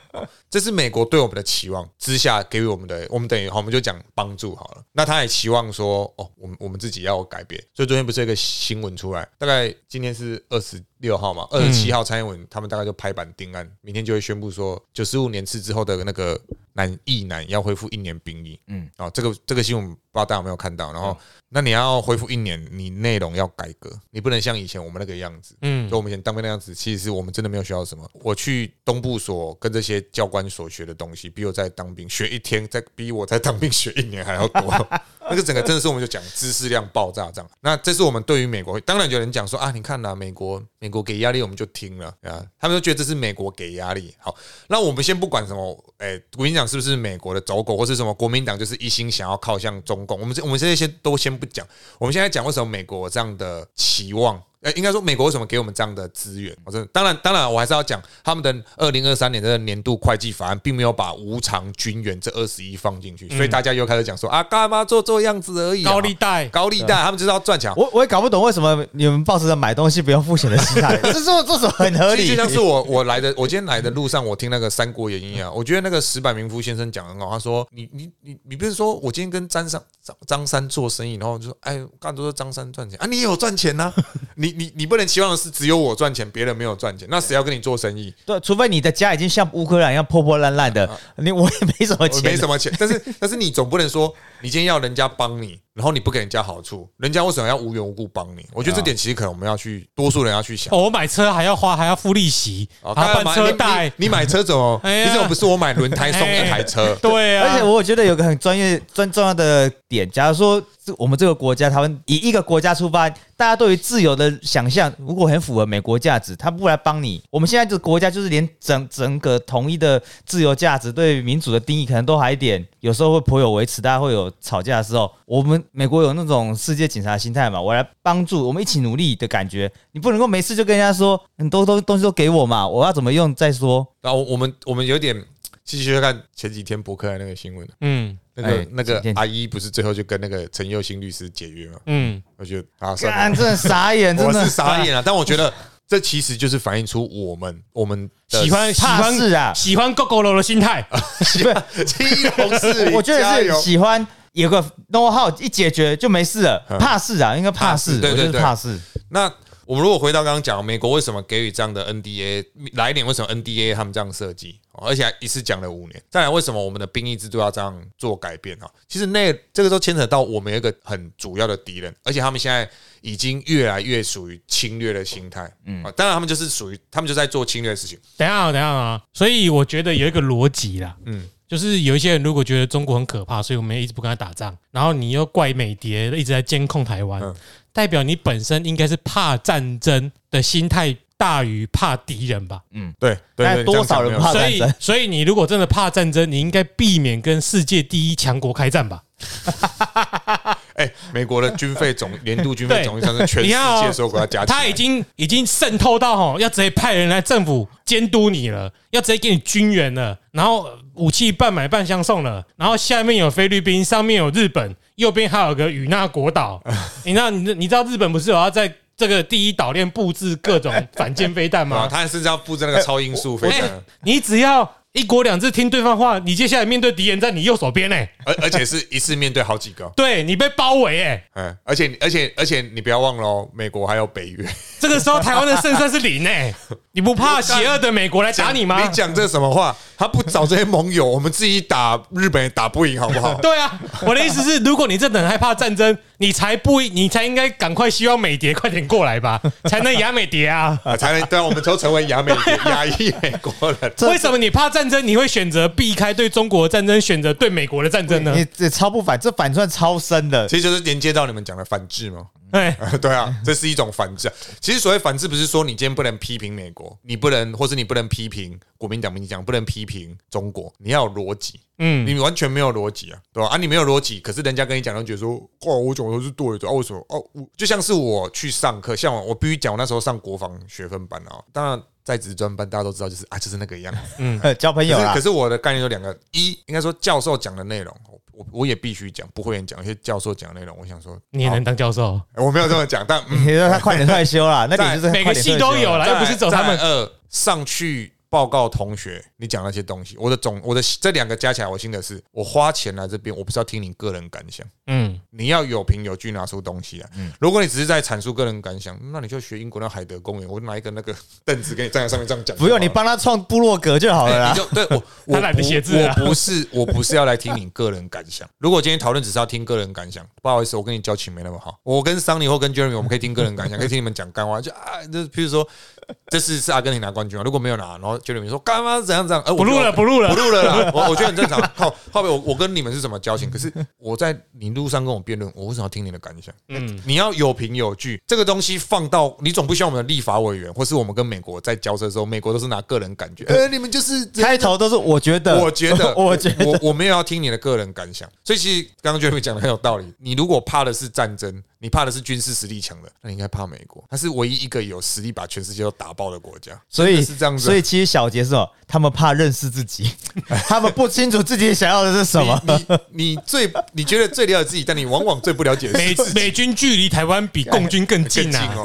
[0.50, 4.82] 这是美国对我们的期望之下给予我们的，我们等于好，我们就讲帮助好了。
[4.90, 7.62] 那他也期望说，哦，我们我们自己要改变。
[7.72, 16.40] 所以昨天不是有一个新闻出来，大概今天是二十六号嘛，二十七号蔡英文他们大概就拍板定案，明天就会宣布说，九十五年次之后的那个
[16.72, 18.58] 男役男要恢复一年兵役。
[18.68, 20.92] 嗯，哦，这个这个新闻不知道大家有没有看到？
[20.92, 21.16] 然后，
[21.50, 25.54] 那你要恢复一年，你内容要改革，你不能像以前我们那个样子。
[25.62, 28.08] 嗯就我们以前当兵那样子，其实是我们真的没有学到什么。
[28.14, 34.88] 我去东部所跟这些教官所学的东西，比我在当兵学一天，在比我在当兵学一年还要多。
[35.28, 37.50] 那个整个真的是我们就讲知识量爆炸这样。
[37.60, 44.14] 那这是我们对于美国，当然有人讲说啊，你看呐、美国美国给压力，我们就听了啊，他们都觉得这是美国给压力。
[44.18, 44.32] 好，
[44.68, 51.66] 那我们先不管什么，哎、国民党是不是美国的走狗，或是什么国民党就是一心想要靠向中共，我们这我们这些先都先不讲，
[51.98, 54.40] 我们现在讲为什么美国这样的期望。
[54.66, 56.52] 呃，应该说美国为什么给我们这样的资源？
[56.64, 67.72] 我真的，当然，当然，我还是要讲他们的二零二三年的年度会计法案，并没有把无偿军援这二十亿放进去，所以大家又开始讲说啊，干嘛做做样子而已啊、高利贷，高利贷，他们就是要赚钱。
[67.76, 72.26] 我我也搞不懂为什么你们抱持着买东西不用付钱的心态， 这是这这种很合理。
[72.26, 77.30] 就像是我我来的，我今天来的路上，我听那个《三国演义》啊，我觉得那个石柏明夫先生讲得很好。
[77.30, 83.92] 他说：“你你你你不是说我今天跟张三张张三做生意，然后就说哎，干都说张三赚钱啊，你也有赚钱呐、
[84.34, 88.12] 你你你不能期望的是只有我赚钱，别人没有赚钱，那谁要跟你做生意？
[88.24, 98.44] 对，除非你的家已经像乌克兰一样破破烂烂的，你我也没什么钱，没什么钱，但是但是你总不能说你今天要人家帮你，然后你不给人家好处，人家为什么要无缘无故帮你？
[98.52, 100.72] 我觉得这点其实可能我们要去，多数人要去想。
[100.74, 104.80] 哦，我买车还要花，还要付利息，哦还要办干嘛车贷你，买车怎么？
[104.84, 106.96] 你怎么不是我买轮胎送一台车？
[107.02, 125.10] 对啊，而且我觉得有个很专业、专重要的点，假如说这我们这个国家，他们以一个国家出发，大家对于自由的想象，如果很符合美国价值，他不来帮你，我们现在这个国家就是连整整个统一的自由价值对民主的定义，可能都还一点，有时候会颇有维持，大家会有吵架的时候。
[125.26, 133.86] 我们美国有那种世界警察心态嘛，我来帮助，我们一起努力的感觉，你不能够没事就跟人家说很多东东西都给我嘛，我要怎么用再说。
[134.00, 135.20] 然后我们我们有点
[135.64, 141.78] 继续看前几天博客来那个新闻，嗯那个哎那个阿姨不是最后就跟那个陈佑新律师解约吗？
[141.86, 145.02] 嗯，我觉得啊，算，了，真的傻眼， 真的我是傻眼了。
[145.02, 145.52] 但我觉得
[145.88, 150.86] 这其实就是反映出我们我们的喜欢喜怕欢事啊喜欢 GoGo 楼的心态，
[151.24, 152.04] 喜欢基
[152.36, 158.78] 隆市民， 我觉得是喜欢有个 know how 一解决就没事了，怕事啊，应该怕事，就是怕事对对对怕事。
[159.08, 159.32] 那
[159.64, 162.44] 我们如果回到刚刚讲，美国为什么给予这样的 NDA
[162.74, 163.04] 来年？
[163.04, 164.60] 为什么 NDA 他们这样设计？
[164.76, 166.02] 哦而且还一次讲了五年。
[166.10, 168.70] 再来，为什么我们的兵役制度要这样做改变啊？
[168.88, 172.68] 其实那这个都牵扯到我们有一个很主要的敌人，而且他们现在
[173.00, 175.50] 已经越来越属于侵略的心态。
[175.64, 177.98] 嗯，当然他们就是属于他们就在做侵略的事情。
[178.16, 187.34] 等一下啊，等一下啊，所以我觉得有一个逻辑啦，嗯嗯，就是有一些人如果觉得中国很可怕，所以我们也一直不跟他打仗，然后你又怪美谍一直在监控台湾嗯，
[187.72, 192.60] 代表你本身应该是怕战争的心态大于怕敌人吧？
[192.72, 193.16] 嗯对
[193.64, 199.02] 多少人怕所以战争，所以你如果真的怕战争，你应该避免跟世界第一强国开战吧？
[200.74, 216.62] 哎，美国的军费总年度军费对总预算是 全世你看哦界所有国家加起来，他已经已经渗透到吼，要直接派人来政府监督你了，要直接给你军援了，然后武器半买半相送了，然后下面有菲律宾，上面有日本，右边还有个与那国岛。
[217.04, 221.88] 你知道你你知道日本不是有要在这个第一岛链布置各种反舰飞弹啊，吗？
[221.90, 223.82] 他甚至要布置那个超音速飞哎弹。
[224.02, 234.48] 你只要一国两制听对方话，你接下来面对敌人在你右手边哎，而而且是一次面对好几个，对你被包围哎，嗯，而且而且而且你不要忘了哦，美国还有北约，
[234.80, 236.54] 这个时候台湾的胜算是零哎，
[236.92, 238.82] 你不怕邪恶的美国来打你吗？
[238.82, 239.76] 你讲这什么话？
[239.98, 243.34] 他不找这些盟友，我们自己打日本也打不赢，好不好？
[243.40, 253.92] 对啊，我的意思是，如果你真的很害怕战争，你才不，你才应该赶快希望美蝶快点过来吧， 才能压美蝶啊，啊，才能对啊，我们都成为亚美谍亚裔美国人。
[254.10, 258.34] 为什么你怕战争，你会选择避开对中国的战争，选择对美国的战争呢？
[258.36, 260.46] 你这超不反，这反串超深的。
[260.46, 262.18] 其实就是连接到你们讲的反制嘛。
[262.50, 264.34] 对， 对啊，这是一种反制啊。
[264.60, 271.60] 其实所谓反制，不是说你今天不能批评美国，你不能，或是你不能批评国民党、民进党，不能批评中国，你要有逻辑。
[271.78, 273.50] 嗯，你完全没有逻辑啊，对吧？
[273.50, 277.04] 啊，你没有逻辑，可是人家跟你讲，都觉得说，哦，我讲的都是对的，啊，为什么？
[277.10, 283.94] 哦，我就像是我去上课，像我，我必须讲，我那时候上国防学分班啊，当然在职专班，大家都知道，就是啊，就是那个样。
[284.16, 285.20] 嗯， 交朋友啦可是可。
[285.24, 287.94] 是我的概念有两个，一应该说教授讲的内容，
[288.36, 296.78] 我我也必须讲，不会讲一些教授讲的内容，我想说，你也能当教授，我没有这么讲，但嗯，你说他快点退休啦， 那你就是每个系都有啦，又不是走他们。
[296.78, 304.66] 二上去报告同学，你讲那些东西，我的总我的这两个加起来，我心得是，我花钱来这边，我不是要听你个人感想。
[304.88, 307.10] 嗯，你要有凭有据拿出东西来。
[307.16, 312.56] 嗯如果你只是在阐述个人感想，那你就学英国那海德公园，我拿一个那个 凳子给你站在上面这样讲。
[312.56, 314.56] 不用你帮他创部落格就好了啦你。
[314.58, 315.02] 就对我，
[315.36, 318.48] 我懒得写字啊我不是， 我不是要来听你个人感想。
[318.58, 321.78] 如果今天讨论只是要听个人感想，不好意思，我跟你交情没那么好。
[321.82, 324.60] 我跟桑尼或跟 Jeremy，我们可以听个人感想，可以听你们讲干话。
[324.60, 325.66] 就啊，就是譬如说，
[326.30, 330.36] 这次是阿根廷拿冠军啊，如果没有拿，然后 Jeremy 说干嘛怎样怎样，呃，我不录了，不录了不。
[330.36, 331.60] 录了啦，我我觉得很正常。
[331.76, 333.50] 靠，后面我我跟你们是什么交情？
[333.50, 336.54] 可是我在你路上跟我辩论，我为什么要听你的感想？
[336.68, 350.12] 嗯，你要有凭有据，这个东西放到你总不希望我们的立法委员，或是我们跟美国在交涉的时候，美国都是拿个人感觉，呃，你们就是开头都是我觉得，我觉得， 我觉得，我我没有要听你的个人感想，所以其实刚刚 Jeremy 讲的很有道理。
[350.18, 356.72] 你如果怕的是战争，你怕的是军事实力强的，那你应该怕美国，它是唯一一个有实力把全世界都打爆的国家。
[356.88, 360.10] 所以是这样子啊，所以其实小杰是哦，他们怕认识自己，
[360.68, 362.60] 他们不清楚自己想要的是什么。
[362.66, 362.96] 你你
[363.34, 368.82] 你最你觉得最了解自己，但你往往最不了解美自己美军距离台湾比共军更更近近啊，哦。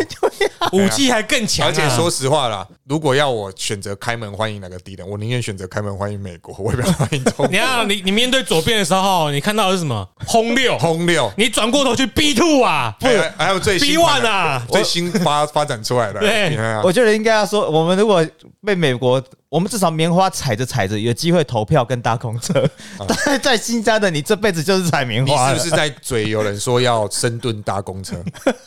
[0.73, 1.69] 武器还更强啊。
[1.69, 10.07] 而且说实话啦，如果要我选择开门欢迎哪个敌人，我宁愿选择开门欢迎美国，我也不要欢迎中你看你你面对左边的时候，你看到的是什么？
[10.25, 11.31] 轰六，轰六。
[11.37, 18.25] 你转过头去 B two 啊，还有还有最新 B one 啊最新发发展出来的，对我觉得应该要说，我们如果
[18.65, 22.67] 被美国，我们至少棉花踩着踩着，有机会投票跟搭公车。
[23.07, 25.57] 但是在新疆的你，这辈子就是踩棉花你。
[25.57, 28.15] 是不是在嘴有人说要深蹲搭公车？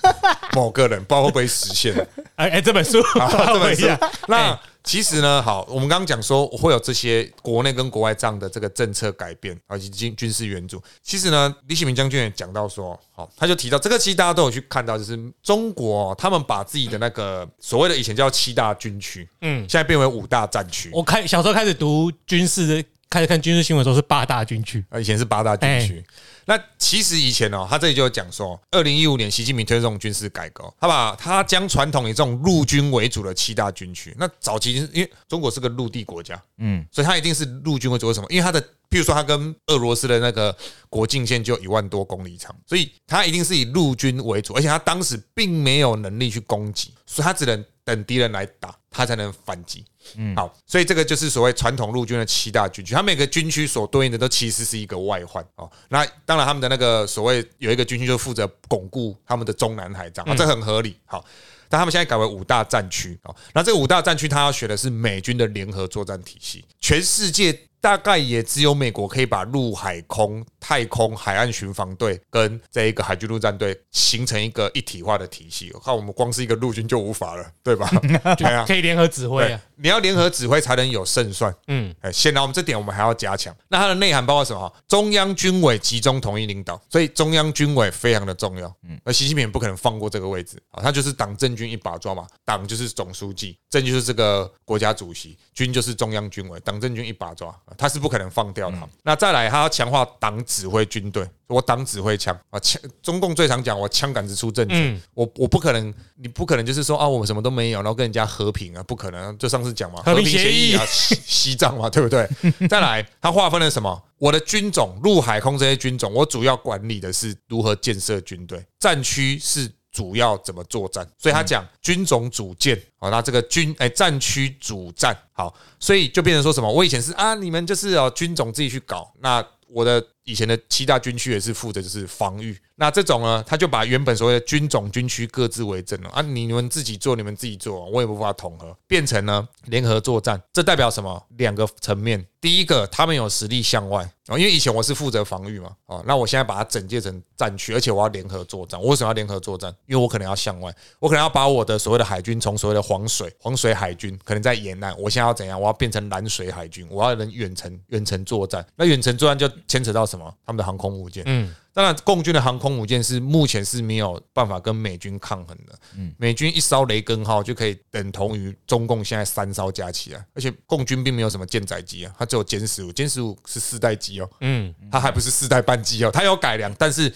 [0.52, 1.94] 某个人不知道会不会实现？
[2.36, 3.86] 哎哎，这本书， 这本书。
[4.26, 10.80] 那其实呢，好，我们刚刚讲说会有这些国内跟国外这样的这个政策改变，以及军军事援助。
[11.02, 20.90] 其实呢，李启明将军也讲到说，好，他就提到这个，其实大家都有去看到，就是中国哦他们把自己的那个所谓的以前叫七大军区，嗯，现在变为五大战区。
[20.92, 24.84] 我开小时候开始读军事的，开始看军事新闻的时候是八大军区。
[24.90, 26.04] 啊，以前是八大军区。
[26.46, 38.08] 那其实以前哦，他这里就有讲说，二零一五年习近平推动军事改革，他把他将传统以这种陆军为主的七大军区，那早期因为中国是个陆地国家，嗯，所以他一定是陆军为主。
[38.08, 38.26] 为什么？
[38.30, 40.54] 因为他的，譬如说他跟俄罗斯的那个
[40.90, 49.84] 国境线就一万多公里长，所以他一定是以陆军为主，而且他当时并没有能力去攻击，所以他只能等敌人来打，他才能反击。
[50.16, 55.70] 嗯，好，所以这个就是所谓传统陆军的七大军区，它每个军区所对应的都其实是一个外患哦。
[55.88, 60.96] 那当然，他们的那个所谓有一个军区就负责巩固他们的中南海，这样、啊，这很合理。
[61.04, 61.24] 好，
[61.68, 63.34] 但他们现在改为五大战区哦。
[63.52, 67.58] 那这个五大战区，他要学的是美军的联合作战体系，全世界。
[67.84, 75.70] 大概也只有美国可以把陆海空、太空、海岸巡防队跟这一个海军陆战队形成一个一体化的体系。
[75.74, 77.86] 我看我们光是一个陆军就无法了，对吧？
[78.38, 81.54] 对啊，可以联合指挥啊。，你要联合指挥才能有胜算。
[81.68, 83.54] 嗯，哎，显然我们这点我们还要加强。
[83.68, 84.72] 那它的内涵包括什么？
[84.88, 88.72] 中央军委集中统一领导，所以中央军委非常的重要。
[88.88, 98.78] 嗯，而习近平不可能放过这个位置啊，他就是党政军一把抓嘛，党就是总书记，政就是这个国家主席，军就是中央军委，党政军一把抓，啊他是不可能放掉的。
[99.02, 101.28] 那再来，他要强化党指挥军队。
[101.46, 109.36] 我党指挥枪啊，枪中共最常讲我枪杆子出政权，嗯我我不可能，你不可能就是说啊，我们什么都没有，然后跟人家和平啊，不可能。
[109.38, 112.28] 就上次讲嘛，和平协议啊，西 西藏嘛，对不对？
[112.68, 114.02] 再来，它划分了什么？
[114.18, 119.70] 我的军种，陆海空这些军种，我主要管理的是如何建设军队，战区是。
[119.94, 126.68] 主要怎么作战，所以他讲军种主建，好，那这个军哎战区主战，好，所以就变成说什么？
[126.68, 136.08] 我以前是啊，你们就是哦军种自己去搞，那我的以前的七大军区也是负责就是防御，那这种呢，他就把原本所谓的军种军区各自为政了。
[136.10, 141.22] 啊，你们自己做，你们自己做，我也无法统合，变成呢联合作战，这代表什么？
[141.36, 144.10] 两个层面，第一个，他们有实力向外。
[144.28, 149.70] 哦，因为以前我是负责防御嘛，哦，那我现在把它整建成战区，而且我要联合作战，我为什么要联合作战？
[149.84, 155.60] 因为我可能要向外，我可能要把我的所谓的海军从所谓的黄水黄水海军，可能在沿岸，我现在要怎样？
[155.60, 160.34] 我要变成蓝水海军，我要能远程远程作战，那远程作战就牵扯到什么？
[160.46, 165.78] 他们的航空母舰，嗯，当然，共军的航空母舰是目前是没有办法跟美军抗衡的。
[165.96, 177.12] 嗯美军一艘雷根号就可以等同于中共现在三艘加起来，而且共军并没有什么舰载机啊，它只有歼十五，歼十五是四代机哦，嗯，它还不是四代半机哦，它有改良，但是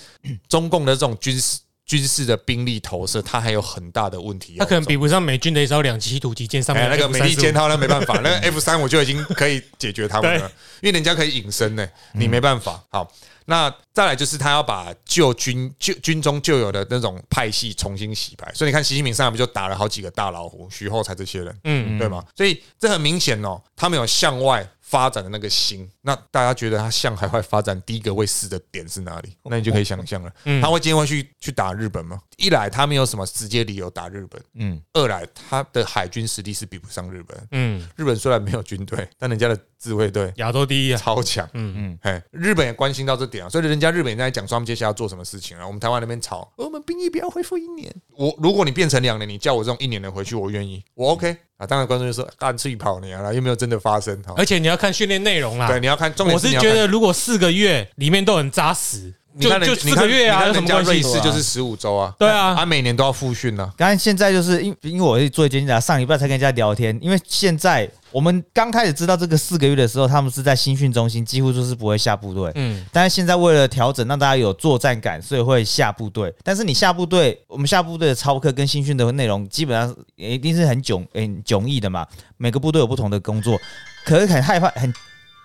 [0.48, 4.64] 中共的这种军事军事的兵力投射，它还有很大的问题要走。
[4.64, 12.84] 他可能比不上美军的一艘两栖突击舰上面哎，那个美利坚号那没办法，那个 F 三我就已经可以解决他们了， 因为人家可以隐身呢，你没办法。
[12.90, 13.10] 好，
[13.50, 22.22] 那再来就是他要把旧军旧军中旧有的那种派系重新洗牌，所以你看习近平上来不就打了好几个大老虎，徐厚才这些人，嗯，对吗？
[22.36, 25.90] 所以这很明显哦，他们有向外发展的那个心。
[26.02, 29.34] 那大家觉得他向海外发展第一个会死的点是哪里？
[29.44, 30.30] 那你就可以想象了，
[30.60, 32.20] 他会今天会去去打日本吗？
[32.36, 37.48] 一来他没有什么直接理由打日本，嗯，二来他的海军实力是比不上日本。
[37.52, 41.48] 嗯，日本虽然没有军队，但人家的自卫队亚洲第一啊，超强。
[41.54, 45.66] 嗯嗯，哎，日本也关心到这点啊，所以人家日本也在讲说他们接下来要做什么事情啊。
[45.66, 47.94] 我们台湾那边吵，我们兵役不要恢复一年。
[48.16, 51.66] 我如果你变成两年，你叫我这种一年的回去，我愿意，我 OK 啊。
[51.66, 54.34] 当然，观众就说干脆跑你啊，又没有真的发生哈。
[54.36, 55.78] 而且你要看训练内容啦对，。
[55.78, 60.90] 你要看重点我是觉得，如果四个月里面都很扎实，就就四个月啊，有什么关系？
[60.90, 63.70] 瑞士就是十五周啊，对啊他每年都要复训呢。
[63.76, 72.50] 刚才现在就是因因为我是做兼职啊，上礼拜才跟人家聊天，因为现在我们刚开始知道这个四个月的时候，他们是在新训中心，几乎就是不会下部队。
[72.54, 76.34] 嗯，但是现在为了调整，让大家有作战感，所以会下部队。
[76.42, 82.06] 但是你下部队，我们下部队的操课跟新训的内容基本上一定是很迥很迥异的嘛。
[82.38, 83.58] 每个部队有不同的工作，
[84.04, 84.92] 可是很害怕、很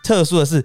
[0.04, 0.64] 特殊的是，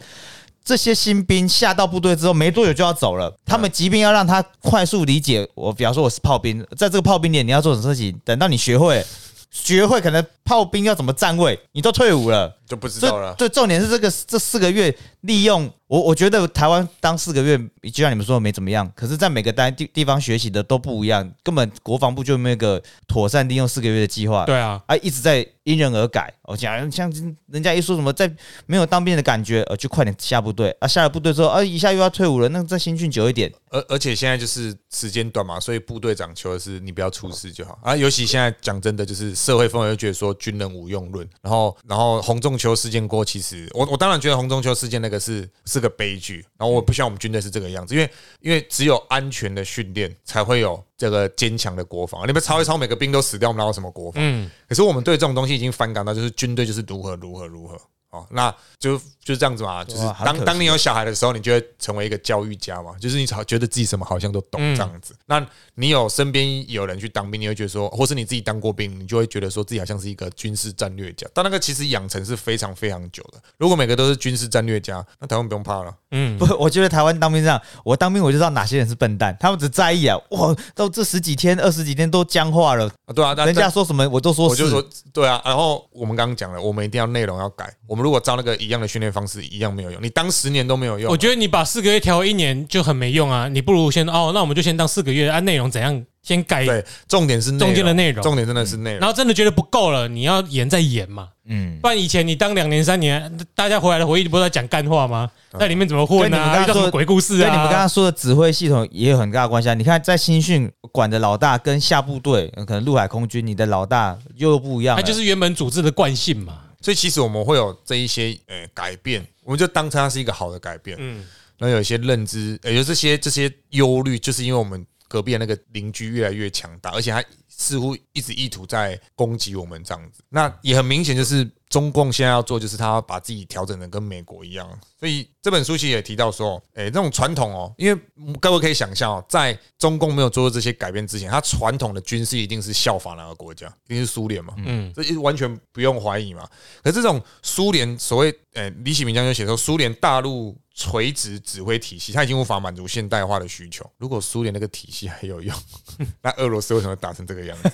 [0.69, 3.35] 这些新兵下到部队之后没多久就要走了。
[3.47, 9.03] 他们即便要让他快速理解，我比方说我是炮兵，在这个炮兵点你要做什么事情，等到你学会。
[9.51, 13.35] 学会可能炮兵要怎么站位，你都退伍了，就不知道了。
[13.35, 17.59] 对，重点是这个这四个月利用我，我觉得台湾当四个月，
[17.91, 26.33] 就像你们说的没怎么样，可是在每个单地地方学习的都不一样，根本国防部就没有一个妥善利用四个月的计划，对啊，啊，一直在因人而改。
[26.43, 27.11] 我讲像
[27.47, 28.31] 人家一说什么在
[28.67, 37.95] 没有当兵的感觉，呃，就快点下部队啊，下了部队之后啊，一下又要退伍了，那再新训久一点，而而且现在就是时间短嘛，所以部队长求的是你不要出事就好啊。
[37.97, 52.27] 尤其现在讲真的，就是社会氛围就觉得说军人无用论，然后然后洪仲秋事件过，其实我我当然觉得红中秋事件那个是是个悲剧，然后我不希望我们军队是这个样子，因为因为只有安全的训练才会有这个坚强的国防。
[52.27, 54.21] 你们抄一抄，每个兵都死掉，我们哪有什么国防？
[54.23, 65.15] 嗯，可是我们对这种东西已经反感到，就是军队就是如何如何如何哦，那就就是这样子嘛，就是当当你有小孩的时候，你就会成为一个教育家嘛，就是你好觉得自己什么好像都懂嗯这样子。
[65.27, 71.27] 那你有身边有人去当兵，你会觉得说，或是你自己当过兵，你就会觉得说自己好像是一个军事战略家。
[71.35, 73.39] 但那个其实养成是非常非常久的。
[73.59, 75.95] 如果每个都是军事战略家，那台湾不用怕了。
[76.11, 84.65] 嗯，不，我觉得台湾当兵这样，我当兵我就知道哪些人是笨蛋，他们只在意啊，哇，到这十几天、二十几天都僵化了，啊，对啊，那人家说什么我都说是。
[84.65, 87.71] 我就说对啊，然后我们刚刚讲了，我们一定要内容要改。
[87.87, 90.03] 我们如果照那个一样的训练方式，一样没有用。
[90.03, 91.11] 你当十年都没有用。
[91.11, 99.01] 我觉得你把四个月调一年就很没用啊，你不如先哦，那我们就先当四个月，按内容怎样先改，对，重点是内中间的内容重点真的是内容。
[99.01, 101.29] 然后真的觉得不够了，你要演再演嘛。
[101.51, 105.31] 嗯，不然以前你当两年三年，大家回来的回忆不是在讲干话吗？
[105.59, 106.23] 在里面怎么混啊？
[106.23, 107.53] 跟你们刚刚说遇到什么鬼故事跟啊？
[107.53, 109.75] 你们刚刚说的指挥系统也有很大的关系啊。
[109.75, 115.03] 你看，在新训管的老大跟下部队，呃可能陆海空军，你的老大又不一样了。
[115.03, 116.59] 它就是原本组织的惯性嘛。
[116.81, 120.97] 所以其实我们会有这一些呃改变，我们就当成它是一个好的改变。
[121.01, 121.25] 嗯，
[121.57, 130.23] 然后有一些认知，呃有这些这些忧虑，就是因为我们隔壁的那个邻居越来越强大，而且他似乎一直意图在攻击我们这样子。
[130.29, 134.69] 那也很明显，就是中共现在要做，就是他要把自己调整的跟美国一样。
[134.99, 138.01] 所以这本书其实也提到说，诶，这种传统哦，因为
[138.41, 143.67] 各位可以想象哦，在中共没有做出这些改变之前，他传统的军事一定是效法哪个国家？
[143.87, 144.55] 一定是苏联嘛。
[144.59, 146.49] 嗯，这完全不用怀疑嘛。
[146.83, 153.85] 可是这种苏联所谓，诶，李启明将军写说，苏联大陆垂直指挥体系，它已经无法满足现代化的需求。
[153.97, 155.53] 如果苏联那个体系还有用，
[156.23, 157.71] 那俄罗斯为什么会打成这个样子？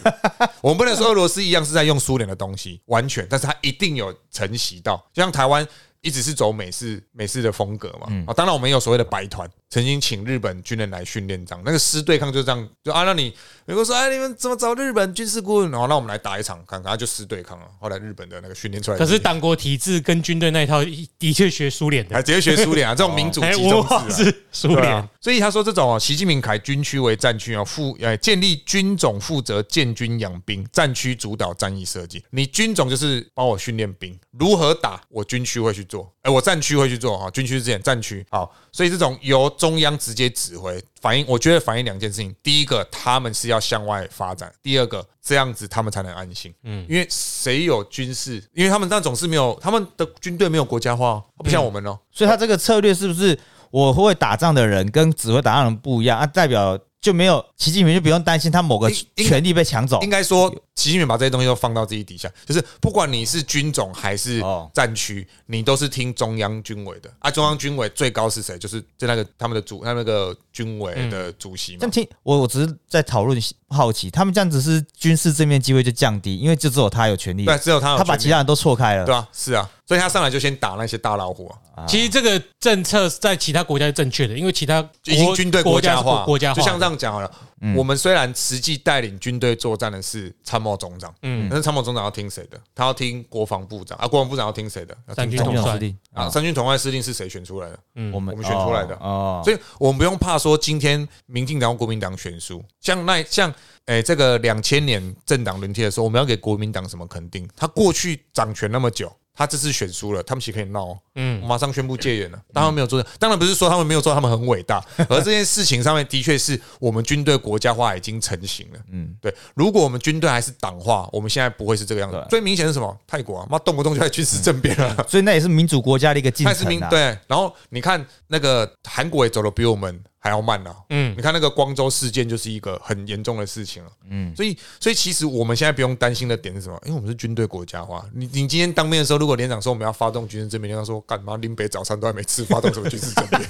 [0.62, 5.66] 我们不能说俄罗斯一样是在用苏联的东西，完全，但是它一定有承袭到，就像台湾。
[6.00, 15.70] 一直是走美式美式的风格嘛，啊，当然我们有所谓的白团，曾经请日本军人来训练，这样那个师对抗就这样，就啊，那你美国说，哎，你们怎么找日本军事顾问？
[15.72, 17.66] 然后让我们来打一场，看看就师对抗了。
[17.80, 20.84] 后来日本的那个训练出来，可是党国体制跟军队那一套
[21.18, 25.08] 的确学苏联的，还直接学苏联啊，这种民主集中制是苏联。
[25.20, 32.22] 所以他说这种啊，习近平改军区为战区啊，负哎建立军种负责建军养兵，战区主导战役设计。
[32.30, 36.08] 你军种就是帮我训练兵，如何打，我军区会去做。
[36.22, 46.54] 哎，我战区会去做哈，军区之前战区好，所以这种由中央直接指挥，反映我觉得反映两件事情：第一个，他们是要向外发展；第二个，这样子他们才能安心。
[46.64, 51.98] 嗯，因为谁有军事，因为他们那总是没有他们的军队没有国家化，不像我们哦。
[52.10, 53.38] 所以他这个策略是不是
[53.70, 56.26] 我会打仗的人跟指挥打仗的人不一样啊？
[56.26, 56.78] 代表。
[57.04, 60.00] 就没有习近平就不用担心他某个权利被抢走。
[60.00, 64.42] 应该说，习近平把这些东西都放到自己底下，就是不管你是军种还是
[64.72, 67.30] 战区，你都是听中央军委的啊。
[67.30, 68.58] 中央军委最高是谁？
[68.58, 71.80] 就是就那个他们的主，他那个军委的主席嘛。
[71.80, 73.38] 这样听我，我只是在讨论
[73.68, 79.28] 好奇，他们这样子是军事正面机会就降低，因为就只有他有权利，对，只有他，他把其他人都错开了，对啊？
[79.30, 79.68] 是啊。
[79.86, 81.84] 所以他上来就先打那些大老虎啊！
[81.86, 87.30] 其实这个政策在其他国家是正确的，因为其他已经军队国家化，国家就像这样讲好了。
[87.74, 92.60] 我们虽然实际带领军队作战的是参谋总长，嗯，但是参谋总长要听谁的？
[92.74, 94.96] 他要听国防部长啊，国防部长要听谁的？
[95.14, 95.80] 三军统帅
[96.12, 97.78] 啊，三军统帅司令是谁选出来的？
[97.94, 103.52] 嗯，我们我们选出来的哦，所以我们不用怕说今天民进党、国民党选输，像那像
[103.86, 107.48] 诶这个两千年政党轮替的时候，我们要给国民党什么肯定？
[107.56, 109.10] 他过去掌权那么久。
[109.34, 112.38] 他这次选输了，他们其实可以闹，嗯，马上宣布戒严了。
[112.52, 114.82] 当然没有做，当然不是说他们没有做，他们很伟大。
[115.08, 119.34] 而这件事情上面的确是我们军队国家化已经成型了，嗯，对。
[119.54, 122.24] 如果我们军队还是党化，我们现在不会是这个样子。
[122.30, 122.96] 最明显是什么？
[123.06, 125.04] 泰国啊，妈动不动就在军事政变了。
[125.08, 126.88] 所以那也是民主国家的一个进程啊。
[126.88, 130.02] 对，然后你看那个韩国也走的比我们。
[130.24, 136.80] 还要慢呢，嗯，你看那个光州事件就是一个很严重的事情了，嗯，所以所以其实我们现在不用担心的点是什么？
[136.86, 138.02] 因为我们是军队国家化。
[138.14, 141.36] 你你今天当面的时候，如果连长说我们要发动军事政变，连长说干嘛？
[141.36, 143.42] 林北早餐都还没吃，发动什么军事政变？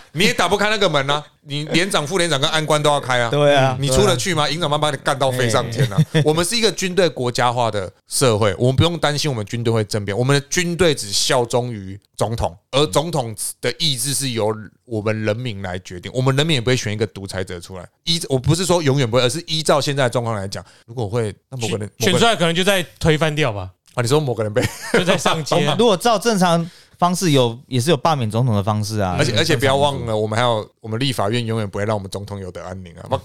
[0.12, 1.24] 你也打不开那个门啊！
[1.44, 3.28] 你连长、副连长跟安官都要开啊！
[3.30, 4.48] 对啊，你出得去吗？
[4.48, 5.98] 营长妈把你干到飞上天啊！
[6.24, 16.12] 我们是一个军队国家化的社会，我们不用担心我们军队会政变，我们的军队只效忠于总统，而总统的意志是由我们人民来决定。
[16.14, 17.84] 我们人民也不会选一个独裁者出来。
[18.04, 23.70] 依我不是说永远不会，而是依照现在的状况来讲，如果会，那某个人选出来可能就在推翻掉吧？
[23.94, 24.62] 啊，你说某个人被
[24.92, 25.56] 就在上街？
[25.78, 26.70] 如果照正常。
[27.02, 33.02] 方式有也是有罢免总统的方式啊，而且而且不要忘了，我们还有我们立法院永远不会让我们总统有得安宁啊！
[33.10, 33.20] 不，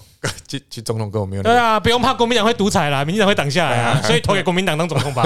[0.48, 1.44] 其其总统跟我没有。
[1.44, 5.22] 对啊，不用怕国民党会独裁啦，民进党会挡下来啊， 所以投给国民党当总统吧。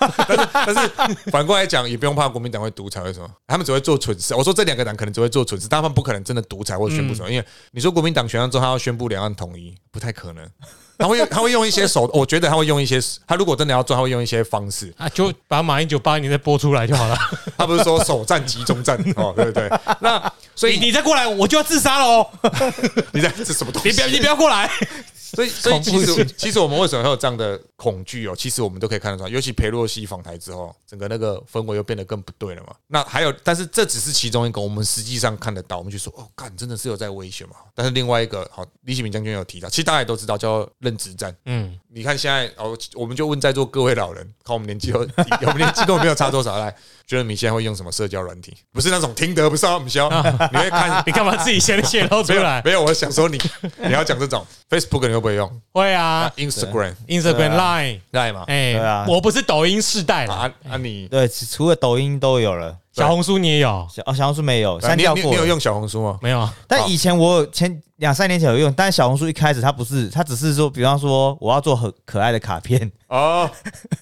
[0.00, 3.28] 但是但是反过来讲，也不用怕国民党会独裁，为什么？
[3.46, 4.34] 他们只会做蠢事。
[4.34, 7.30] 我说这两个党可能只会做蠢事，但他们不可能真的独裁或宣布什么。
[7.30, 10.48] 因为你说国民党选上之后，他要宣布两岸统一，不太可能。
[11.00, 17.16] 他会用他会用一些手，我觉得他会用一些，他如果真的要做，他会用一些方式啊，就把马英九八年再播出来就好了。
[17.56, 19.70] 他不是说首战集中战哦，对不对？
[20.00, 22.26] 那所以你再过来，我就要自杀了哦。
[23.12, 23.88] 你在这什么东西？
[23.88, 24.70] 你不要你不要过来。
[25.34, 28.34] 所以， 所以其实，其实我们为什么会有这样的恐惧哦？
[28.36, 32.74] 其实我们都可以看得出来，尤其裴洛西访台之后，整个那个氛围又变得更不对了嘛。
[32.88, 37.52] 那还有，但是这只是其中一个，我们实际上看得到，我们就说，哦，干，真的是有在威胁嘛？
[37.74, 41.34] 但是另外一个，好，李启明将军有提到，其实大家也都知道，叫认知战。
[41.44, 44.98] 嗯，你看现在，哦，我们就问在座各位老人，看我们年纪有，
[45.42, 46.74] 我们年纪根本没有差多少来。
[47.10, 48.54] 觉得你现在会用什么社交软体？
[48.72, 50.08] 不是那种听得不是我们消，
[50.52, 51.02] 你会看？
[51.04, 52.62] 你干嘛自己先泄露出来？
[52.64, 53.36] 没有，我想说你
[53.78, 55.60] 你要讲这种 Facebook 你会不会用？
[55.72, 58.44] 会啊，Instagram、Instagram、Line、Line 嘛？
[58.46, 60.76] 哎，对啊，我不是抖音世代了啊啊！
[60.76, 62.76] 你对，除了抖音都有了。
[62.92, 63.86] 小红书你也有？
[63.88, 65.22] 小哦，小红书没有删掉过。
[65.22, 66.18] 你有用小红书吗？
[66.20, 66.48] 没有。
[66.66, 73.48] 但以前我前两三年前有用，但是小红书一开始它不是，它只是说，比方说我要做很可爱的卡片哦，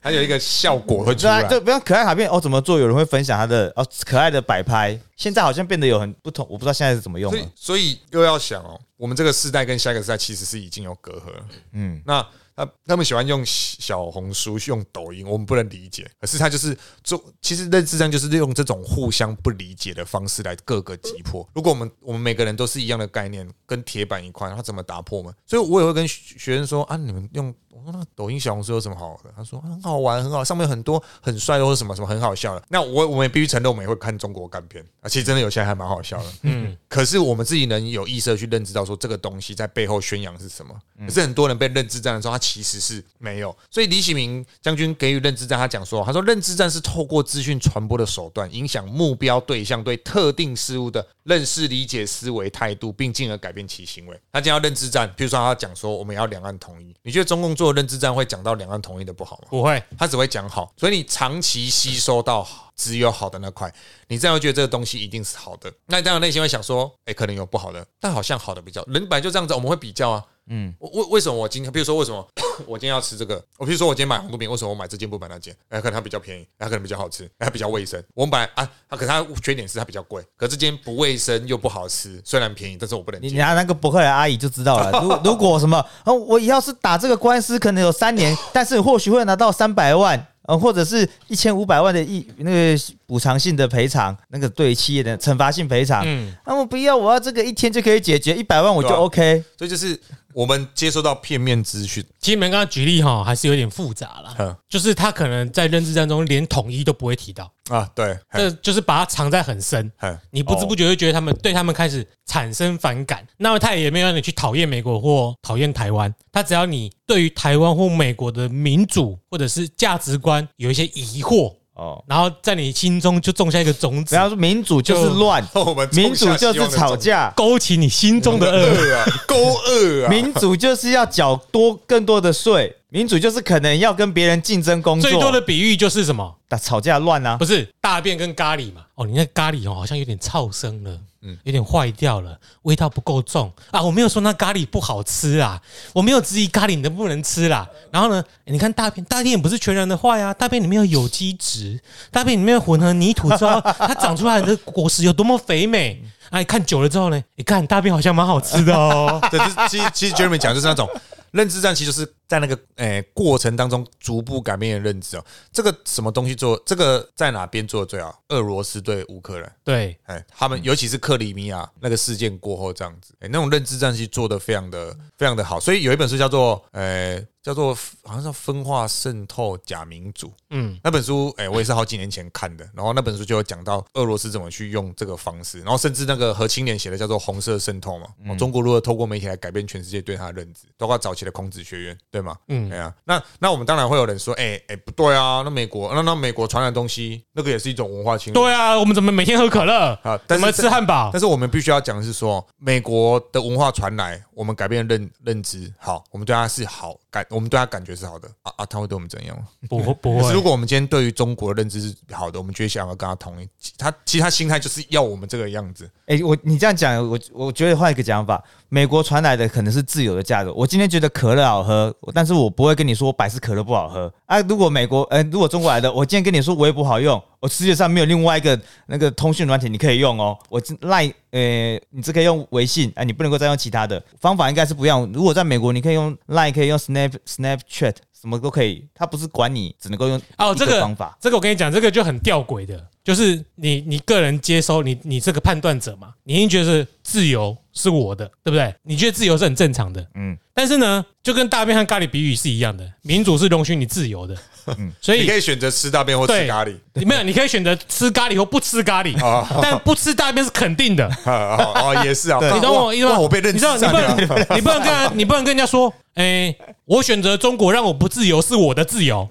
[0.02, 1.42] 它有一个效果会出来。
[1.48, 2.78] 对，比方可爱卡片哦，怎么做？
[2.78, 4.98] 有人会分享他的哦，可爱的摆拍。
[5.16, 7.30] 现在好像变得有很不同，我不知道现在是怎么用。
[7.30, 11.44] 所以，所以又要想哦，我们这个世代跟下一个世代其实是已经有隔阂了。
[11.72, 12.26] 嗯，那。
[12.58, 16.10] 他他们喜欢用小红书、用抖音，我们不能理解。
[16.20, 21.48] 可是他就是做，其实认知战就是利用这种互相不理解的方式来各个击破。
[21.54, 25.32] 如果我们我们每个人都是一样的概念，跟铁板一块，他怎么打破嘛？
[25.46, 27.54] 所以我也会跟学生说啊，你们用。
[27.70, 29.30] 我说那抖音、小红书有什么好的？
[29.36, 32.64] 他说很好玩，很好，上面很多很帅的，或者什么什么很好笑的。
[32.68, 36.24] 那我我们也必须承认，我们也会看中国干片啊，其实真的有些还蛮好笑的。
[36.42, 40.74] 嗯， 可是我们自己能有意识的去认知到说这个东西在背后宣扬是什么。
[41.06, 43.54] 可是很多人被认知战的时候，他其实是没有。
[43.70, 54.18] 所以李启明将军给予认知战，他讲说，他说认知战是透过资讯传播的手段，影响目标对象对特定事物的认识、理解、思维、态度，并进而改变其行为。
[54.32, 59.48] 他讲要认知战，比如说他讲说我们要两岸统一，你觉得中共做认知战会讲到两岸统一的不好吗？
[59.50, 60.72] 不会，他只会讲好。
[60.78, 63.70] 所以你长期吸收到只有好的那块，
[64.06, 65.70] 你这样会觉得这个东西一定是好的。
[65.86, 68.82] 那这样内心会想说，哎，可能有不好的，但好像好的比较。
[68.86, 70.24] 人本来就这样子，我们会比较啊。
[70.48, 72.26] 嗯，为为什么我今天，比如说为什么
[72.66, 73.42] 我今天要吃这个？
[73.56, 75.54] 我比如说我今天买红豆饼，为什么我买这件不买那件？
[75.68, 78.02] 哎，可能它比较便宜，它可能比较好吃，它比较卫生。
[78.14, 83.20] 我买啊，它可它缺点是它比较贵，可这间不卫生又不好吃，虽然便宜，但是我不能。
[83.22, 85.00] 你拿那个博客来阿姨就知道了。
[85.02, 90.26] 如 如果什么，我要是打这个官司，可能有三年，但是或许会拿到三百万。
[90.48, 92.74] 呃，或者是一千五百万的一那个
[93.08, 99.42] 补偿性的赔偿，那个对企业的惩罚性赔偿，嗯，那我不要，我要这个一天就可以解决一百万，我就 OK。
[99.56, 99.98] 所以就是
[100.34, 102.04] 我们接收到片面资讯。
[102.20, 107.50] 其实你们刚刚举例哈，还是有点复杂了，就是他可能在认知战中连统一都不会提到。
[107.70, 109.90] 啊，对，这就是把它藏在很深，
[110.30, 113.26] 你不知不觉会觉得他们对他们开始产生反感。
[113.38, 124.14] 那么他也没有让你去讨厌美国或讨厌台湾，他只要你对于台湾或美国的民主或者是价值观有一些疑惑哦，然后在你心中就种下一个种子。
[124.14, 125.42] 然后说民主就是乱，
[125.92, 132.74] 民主就是吵架，勾起你心中的恶啊，勾恶啊，民主就是要缴多更多的税。
[132.90, 136.34] 民主就是可能要跟别人竞争工作，最多的比喻就是什么？
[136.48, 137.36] 打吵架乱啊？
[137.36, 138.80] 不是大便跟咖喱嘛？
[138.94, 143.82] 哦，你那咖喱哦，好像有点超生了，嗯，有点坏掉了，味道不够重啊。
[143.82, 145.60] 我没有说那咖喱不好吃啊，
[145.92, 147.68] 我没有质疑咖喱能不能吃啦。
[147.90, 156.02] 然后呢，你看大便，大便也不是全然的坏啊，大便里面有有机质，大便里面混合泥土之后， 它长出来的果实有多么肥美。
[156.30, 159.20] 哎，看久了之后呢，你看大便好像蛮好吃的哦。
[159.30, 160.88] 对，其实其实 Jeremy 讲就是那种。
[161.30, 165.24] 认知战其实就是在那个诶过程当中逐步改变的认知哦。
[165.50, 166.60] 这个什么东西做？
[166.64, 168.22] 这个在哪边做的最好？
[168.28, 175.58] 俄罗斯对乌克兰，对，哎，他们尤其是克里米亚那个事件过后这样子，哎，那种认知战其实做的非常的非常的好。
[175.58, 177.26] 所以有一本书叫做诶。
[177.40, 192.36] 叫做好像是分化渗透假民主，嗯，那本书哎，我也是好几年前看的，然后那本书就有讲到俄罗斯怎么去用这个方式，然后甚至那个何青年写的叫做红色渗透嘛，中国如何透过媒体来改变全世界对他的认知，包括早期的孔子学院，对吗？
[192.48, 200.20] 嗯，哎呀，那那我们当然会有人说，哎哎不对啊，那美国那那美国传来的东西，那个也是一种文化侵略，对啊，我们怎么每天喝可乐啊？
[200.28, 201.08] 怎么吃汉堡？
[201.10, 208.18] 但是我们必须要讲的是说，美国的文化传来，我们改变认认知，好，我们对他是好感，我们对他感觉是好。
[208.18, 209.44] 的啊啊，他会对我们怎样吗？
[209.68, 210.32] 不不会。
[210.34, 213.48] 如果我们今天对于中国的认知是好的，我们就会想要跟他同一。
[213.78, 215.88] 他其实他心态就是要我们这个样子。
[216.06, 220.50] 哎，我你这样讲，我我觉得换一个讲法，美国传来的可能是自由的价值。
[220.50, 224.40] 我今天觉得可乐好喝，但是我不会跟你说百事可乐不好喝啊。
[224.42, 230.38] 如果美国，呃，如果中国来的，我今天跟你说微博好用，我世界上没有另外一个那个通讯软体你可以用哦。
[230.48, 235.08] 我赖，呃，你只可以用微信，哎，你不能够再用其他的方法，应该是不一样。
[235.12, 237.94] 如果在美国，你可以用赖，可以用 Snap Snapchat。
[238.20, 241.16] 什么都可以，他不是管你，只能够用哦这个方法。
[241.20, 248.74] 这个我跟你讲，这个就很吊诡的，就是你你个人接收你你这个判断者嘛，你一定觉得是自由是我的，对不对？
[248.82, 250.36] 你觉得自由是很正常的，嗯。
[250.52, 254.36] 但是呢，就跟大便和咖喱比喻是一样的，民主是容许你自由的，
[254.76, 254.92] 嗯。
[255.00, 259.16] 所以你可以选择吃大便或吃咖喱，没有，你可以选择吃咖喱或不吃咖喱，
[259.62, 261.08] 但不吃大便是肯定的。
[261.24, 263.18] 哦，也是啊，你懂我意思吗？
[263.18, 264.20] 我被认知，你不能，
[264.54, 266.54] 你不能跟，你不能跟人家说，哎，
[266.84, 269.26] 我选择中国让我不自由是我的自由。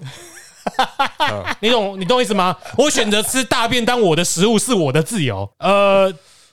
[1.60, 2.56] 你懂你懂意思吗？
[2.76, 5.48] 我选择吃大便当我的食物是我的自由。
[5.58, 6.12] 呃，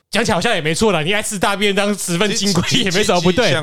[0.09, 3.55] 讲起来好像也没错了，你爱吃大便当十分金贵也没什么不对。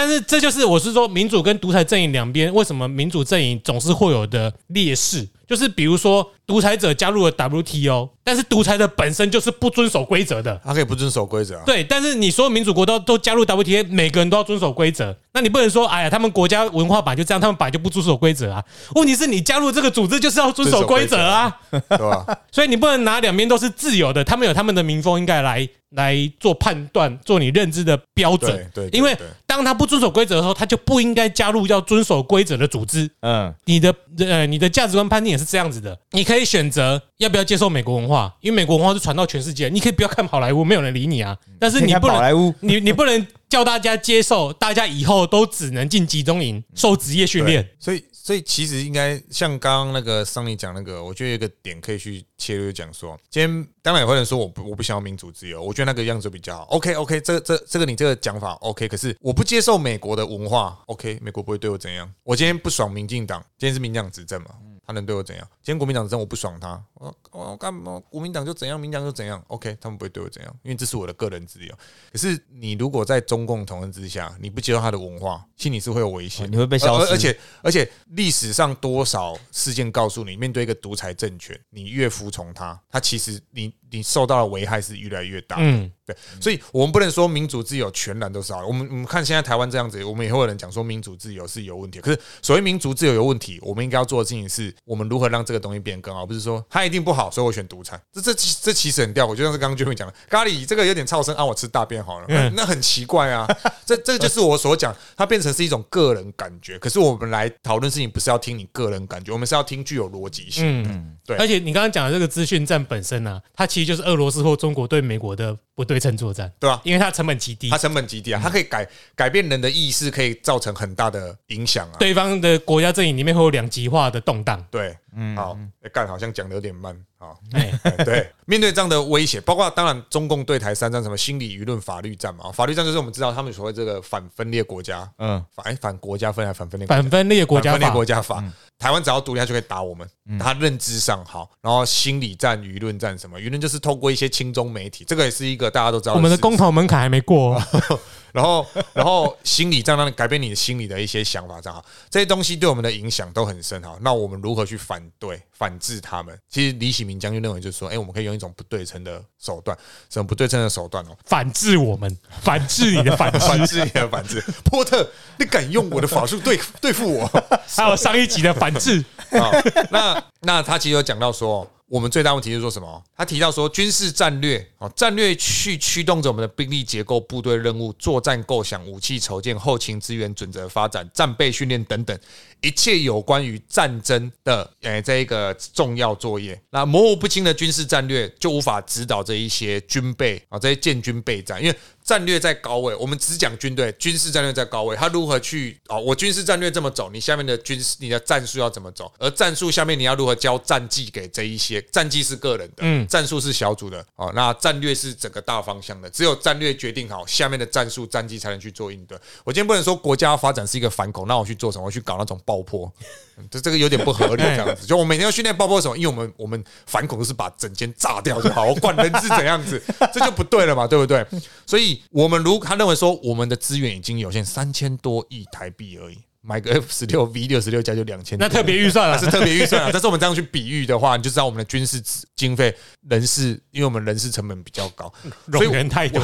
[0.00, 5.28] 但是这就是我是说，民主跟独裁阵营两边为什么民主阵营总是会有的劣势？
[5.46, 10.58] 就是比如说，独裁者加入了 WTO，但是独裁者本身就是不遵守规则的。
[10.64, 11.64] 他可以不遵守规则啊。
[11.66, 18.64] 对，但是你说民主国都都加入 WTO，每个人都要遵守规则，那你不能说，哎呀，他们国家文化版就这样，他们版就不遵守规则啊？
[18.94, 22.24] 问题是你加入这个组织就是要遵守规则啊，对吧？
[22.50, 28.70] 所以你不能拿两边都是自由的，他们有他们的民风，应该来来做判断，做你认知的标准。
[28.72, 33.10] 对，因为当他不遵守规则的时候，他就不应该加入要遵守规则的组织。
[33.22, 41.36] 嗯，你的呃，你的价值观判定也是这样子的，你可以选择要不要接受美国文化，因为美国文化是传到全世界，你可以不要看好莱坞，没有人理你啊。
[41.58, 47.68] 但是你不能，你你不能叫大家接受，大家以后都只能进集中营受职业训练。
[47.80, 56.64] 所以，所以其实应该像刚刚那个桑尼讲那个，我觉得有一个点可以去切入讲说，今天当然有人说我不我不想要民主自由，我觉得那个样子比较好。
[56.64, 62.12] OK OK，这这这个你这个讲法 OK，可是我不接受美国的文化，OK，美国不会对我怎样。
[62.22, 64.50] 我今天不爽民进党，今天是民进党执政嘛，
[64.86, 65.48] 他能对我怎样？
[65.62, 67.98] 今天国民党执政我不爽他，我我干嘛？
[68.10, 71.74] 国民党就怎样，民党就怎样，OK，他们不会对我怎样，因为这是我的个人自由。
[72.12, 85.56] 可是你如果在中共统治之下，你不接受他的文化，心里是会有危险的，你会被消失而而且而且历史上多少事件告诉你，面对一个独裁政权，你越服从他，他其实你你受到的危害是越来越大。
[85.58, 88.66] 嗯，对，所以我们不能说民主自由全然都是好的。
[88.66, 91.98] 我们我们看现在台湾这样子，我们也会有人讲说民主自由是有问题。
[92.00, 98.00] 可是所谓民主自由有问题，我们应该要做的事情是我们如何让这个东西变更好，不是说它一定不好，所以我选独餐。
[98.12, 103.46] 这这这其实很吊我，就像是刚刚 Jimmy 讲的，咖喱这个有点超生啊，我吃大便好了，那那很奇怪啊。
[103.86, 106.76] 这这就是我所讲，它变成是一种个人感觉。
[106.80, 110.90] 可是我们来讨论事情，不是要听你个人感觉，我们是要听具有逻辑性的。
[111.24, 116.78] 对而且你刚刚讲的这个资讯战本身呢、它其实就是俄罗斯或中国对美国的不对称作战，对吧？
[116.84, 121.96] 因为它成本极低它，成本极低啊，它可以改改变人的意识，可以造成很大的影响啊。
[121.98, 124.62] 对方的国家阵营里面会有两极化的动荡。
[124.70, 127.38] 对，嗯好，欸干好像讲的有点慢啊。
[127.52, 136.86] 哎，欸 对，面对这样的威胁，包括当然中共对台三战什么心理舆论、法律战嘛，法律战就是我们知道他们所谓这个反分裂国家，嗯，反哎反国家分还是反分裂？
[136.88, 138.42] 反分裂国家分裂法，国家法，
[138.78, 140.08] 台湾只要独立，他就可以打我们。
[140.38, 147.62] 他认知上好，然后心理战、舆论战什么，舆论就是透过一些亲中媒体，这个也是一个大家都知道我们的公投门槛还没过哦，
[148.32, 153.96] 然后，然后心理这样让你改变你的心理的一些想法，这样好，这些东西对我们的影响都很深哈。
[154.00, 156.38] 那我们如何去反对、反制他们？
[156.48, 159.76] 其实李喜明将军认为，就是说，哎，我们可以用一种不对称的手段，
[160.08, 161.16] 什么不对称的手段哦？
[161.24, 165.08] 反制我们，反制你的反反制，制你的反制，波特，
[165.38, 167.26] 你敢用我的法术对对付我？
[167.68, 169.50] 还有上一集的反制，啊，
[169.90, 173.02] 那那他其实有讲到说，我们最大问题是说什么？
[173.16, 182.16] 他提到说，军事战略啊，战略去驱动着我们的兵力结构、部队任务、作战构想、武器筹建、后勤资源准则发展、战备训练等等，
[182.60, 186.60] 一切有关于战争的诶这一个重要作业。
[186.70, 195.96] 那模糊不清的军事战略就无法指导这一些军备啊，这些建军备战，因为战略在高位，我们只讲军队，军事战略在高位，他如何去啊？
[195.96, 199.12] 我军事战略这么走，你下面的军事你的战术要怎么走？
[199.18, 201.80] 而战术下面你要如何交战绩给这一些？
[201.92, 204.32] 战绩是个人的，嗯战术是小组的哦。
[204.34, 209.16] 那战略是整个大方向的，只有战略决定好，下面的战术战绩才能去做应对。
[209.44, 211.84] 我今天不能说国家发展是一个反恐，那我去做什么？
[211.84, 212.92] 我去搞那种爆破，
[213.36, 214.84] 嗯 这这个有点不合理，这样子。
[214.88, 215.96] 就我每天要训练爆破什么？
[215.96, 219.80] 因为我们我们反恐是把整间炸掉就好，我管人是怎样子，
[220.12, 221.24] 这就不对了嘛，对不对？
[221.64, 226.18] 所以我们如他认为说我们的资源已经有限，三千多亿台币而已。
[226.42, 229.90] 买个 F 十六 V 六十六加就两千，那特别预算了是特别预算啊。
[229.92, 232.02] 但是我们这样去比喻的话，你就知道我们的军事
[232.34, 232.74] 经费、
[233.10, 235.12] 人事，因为我们人事成本比较高，
[235.52, 236.22] 所以冗员太多，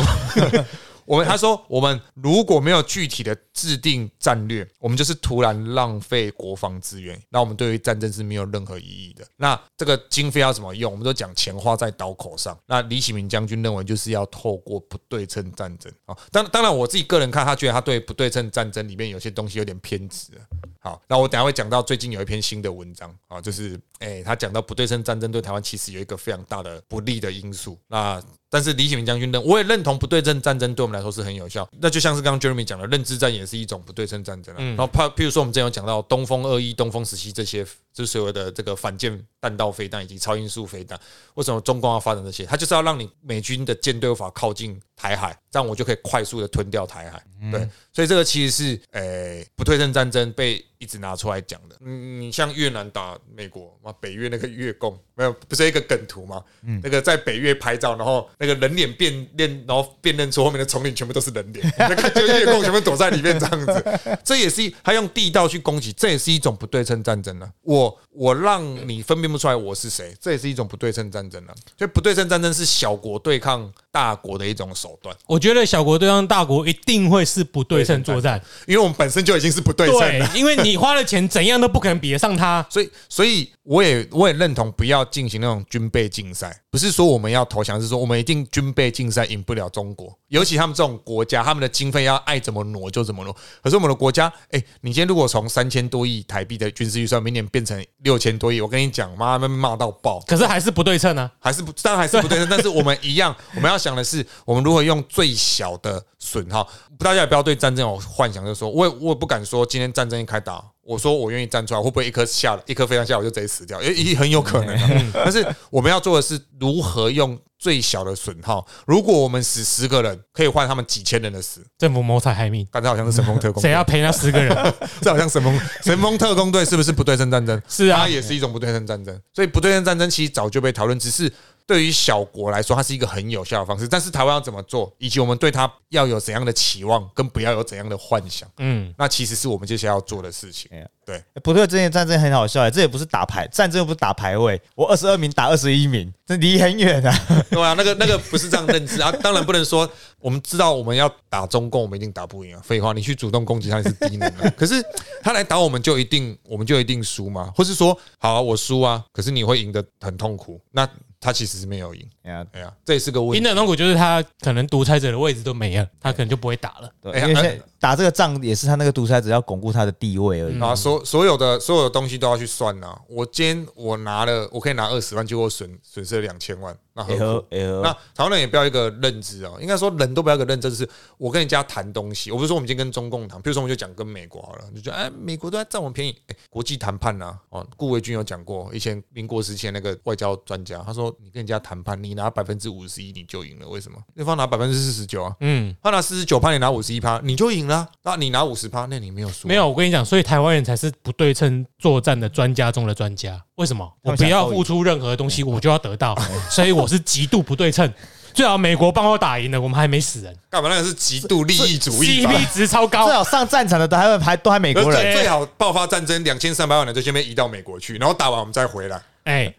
[1.07, 9.25] 我们他说，我们如果没有具体的制定战略，我们就是突然浪费国防资源，那我们对于战争是没有任何意义的。
[9.37, 10.91] 那这个经费要怎么用？
[10.91, 12.59] 我们都讲钱花在刀口上。
[12.67, 16.17] 那李启明将军认为，就是要透过不对称战争啊。
[16.31, 20.33] 当当然，我自己个人看，他觉得他对不对称战争里面有些东西有点偏执。
[20.81, 27.77] 好，那我等下会讲到最近有一篇新的文章啊，就是诶、他讲到不对称战争对台湾其实有一个非常大的不利的因素。
[27.89, 28.23] 那
[28.57, 31.69] 但是李启明将军认，我也认同不对称战争对我们来说是很有效。
[31.79, 34.65] 那就像是刚刚 Jeremy 讲的，认知战也是一种不对称战争啊。
[34.65, 40.99] 然后，譬譬如说我们之前有讲到东风二一、东风十七这些，就是所谓的这个反舰弹道飞弹以及超音速飞弹。
[41.35, 42.47] 为什么中共要发展这些？
[42.47, 47.23] 它就是要让你美军的舰队无法靠近台海，这样我就可以快速的吞掉台海。
[47.53, 51.77] 对，所以这个其实是呃不对称战争被一直拿出来讲的。
[51.81, 56.43] 嗯，你像越南打美国嘛，北越那个越共没有不是一个梗图吗？
[56.83, 64.19] 那个在北越拍照，然后那个人脸辨认，然后辨认出后面的丛林全部都是人脸， 那看就越共全部躲在里面这样子。
[64.25, 67.49] 这也是一他用地道去攻击，这也是一种不对称战争啊。
[67.63, 71.55] 我我让你分辨不出来我是谁，这也是一种不对称战争啊。
[71.77, 82.65] 所以不对称战争是小国对抗大国的一种手段，我觉得小国对抗大国一定会是不对称作战，因为我们本身就已经是不对称因为你花了钱，怎样都不可能比得上他。
[82.71, 93.35] 所以，所以我也我也认同不要进行那种军备竞赛，不不是说我们要投降，是说我们一定军备竞赛赢不了中国，尤其他们这种国家，他们的经费要爱怎么挪就怎么挪。
[93.63, 100.23] 可是我们的国家，哎，你今天如果从三千多亿台币的军事预算，明年变成六千多亿，我跟你讲，妈们骂到爆。
[100.27, 102.47] 可是还是不对称呢，还是不，当然还是不对称。
[102.51, 106.69] 但是我们一样，我们要想的是，我们如何用最小的损耗。
[106.99, 110.65] 大家也不要对战争有幻想，就是说，我也我也不敢说今天战争一开打。
[110.83, 113.83] 我说我愿意站出来，会不会一颗下了一颗飞弹下我就直接死掉？
[113.83, 115.13] 也也很有可能。
[115.13, 118.65] 但是我们要做的是如何用最小的损耗。
[118.87, 121.61] 如果我们死十个人，可以换他们几千人的死。
[121.77, 124.75] 政府谋财害命，刚才好像是神风特工，谁要赔那十个人？
[125.03, 127.61] 这好像神风神风特工队是不是不对称战争？
[127.69, 129.21] 是啊，它也是一种不对称战争。
[129.35, 131.33] 所以不对称战争其实早就被讨论，只是。
[131.67, 133.89] 对于小国来说，它是一个很有效的方式。
[133.89, 140.71] 但是台湾要怎么做，以及我们对它要有怎样的期望，跟不要有怎样的幻想，嗯，那其实是我们接下来要做的事情。
[141.05, 147.45] 对，不对，这件战争很好笑哎，这也不是打牌战争，又不是打排位，我二十二名打二十一名，这离很远啊。
[147.51, 149.13] 对啊，那个那个不是这样认知啊。
[149.23, 149.89] 当然不能说
[150.19, 152.61] 我们知道我们要打中共，我们一定打不赢啊。
[152.65, 154.53] 废话，你去主动攻击他是低能啊。
[154.57, 154.83] 可是
[155.23, 157.53] 他来打我们就一定我们就一定输吗？
[157.55, 160.61] 或是说，好，啊我输啊，可是你会赢得很痛苦。
[160.73, 160.89] 那
[161.27, 163.39] 他其实是没有赢，哎呀，哎呀，这也是个问题。
[163.39, 166.91] 赢的痛苦就是他可能独裁者的位置都没了，他可能就不会打了。
[167.01, 170.61] 对，因为打这个仗也是他那个独裁者要巩固他的地位而已。
[170.61, 172.99] 啊，所所有的所有的东西都要去算呐。
[173.09, 176.77] 我今天我拿了，我可以拿二十万，结果损损失了两千万。
[176.95, 193.97] 那何那台湾人也不要一个认知哦，应该说人都不要一个认知，是我跟人家谈东西，我不是说我们今天跟中共谈，比如说我们就讲跟美国好了，就觉得哎，美国都在占我们便宜，哎，国际谈判呐，哦，顾维钧有讲过，以前民国时期那个外交专家，他说你跟人家谈判，你拿百分之五十一你就赢了，为什么？
[194.17, 199.47] 对方拿百分之四十九啊，嗯，他拿四十九趴，你拿五十一趴，你就赢了，那你拿五十趴，那你没有输。
[199.47, 203.41] 没有，我跟你讲，所以台湾人才是不对称作战的专家中的专家。
[203.55, 203.89] 为什么？
[204.03, 206.17] 我不要付出任何东西，我就要得到，
[206.51, 207.71] 所以我是 极度不对。
[207.71, 207.93] 称，
[208.33, 210.71] 最好美国帮我打赢了，我们还没死人，干嘛？
[210.71, 213.05] 那个是极度利益主义，CP 值超高。
[213.05, 219.01] 最好上战场的都还会还都还美国人，最好爆发战争，两千三百万人就先被移到美国去，然后打完我们再回来。
[219.27, 219.53] 哎，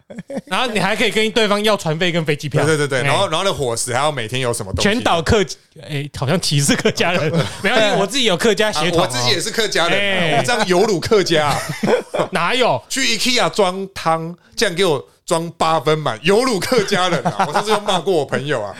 [0.46, 2.64] 然后你还可以跟对方要船费跟飞机票。
[2.64, 4.88] 对对对，然后然后那伙食还要每天有什么东西？
[4.88, 5.44] 全岛客，
[5.82, 7.30] 哎，好像歧视客家人。
[7.62, 11.54] 没关系，我自己有客家血统，我自己也是客家人，这样有辱客家。
[12.32, 12.82] 哪有？
[12.88, 15.08] 去 IKEA 装汤，这样给我。
[15.28, 17.44] 装八分满，有辱客家人啊！
[17.46, 18.74] 我上次又骂过我朋友啊。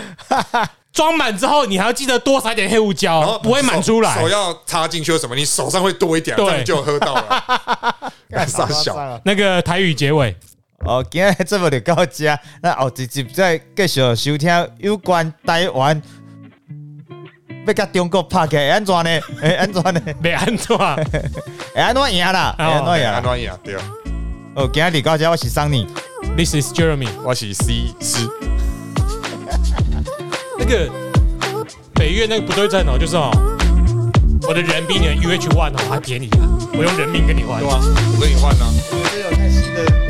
[0.94, 4.18] 装满之后，你还要记得多撒点黑胡椒，不会满出来。
[4.18, 5.36] 手要插进去什么？
[5.36, 7.44] 你手上会多一点，这样就喝到了。
[8.46, 10.34] 傻小，那个台语结尾。
[10.84, 16.00] 哦，今日这么就到这， 那后直接再继续收听有关台湾，
[17.66, 19.10] 要甲中国拍开安怎呢？
[19.42, 20.00] 哎，安怎呢？
[20.22, 20.76] 没安怎？
[21.74, 22.54] 哎，安怎赢啦？
[22.56, 23.06] 安怎赢？
[23.06, 23.50] 安怎赢？
[23.64, 23.74] 对。
[24.54, 25.86] 哦，今日到这，我是 Sunny。
[26.36, 28.28] This is Jeremy，我是 C 师。
[30.58, 30.90] 那个
[31.94, 33.30] 北越那个不对称哦，就是哦，
[34.46, 37.60] 我的人比你的 UH One 哦还便宜啊，我用人命跟你换。
[37.60, 38.70] 对啊，我跟你换啊。
[38.90, 40.07] 我是有太新的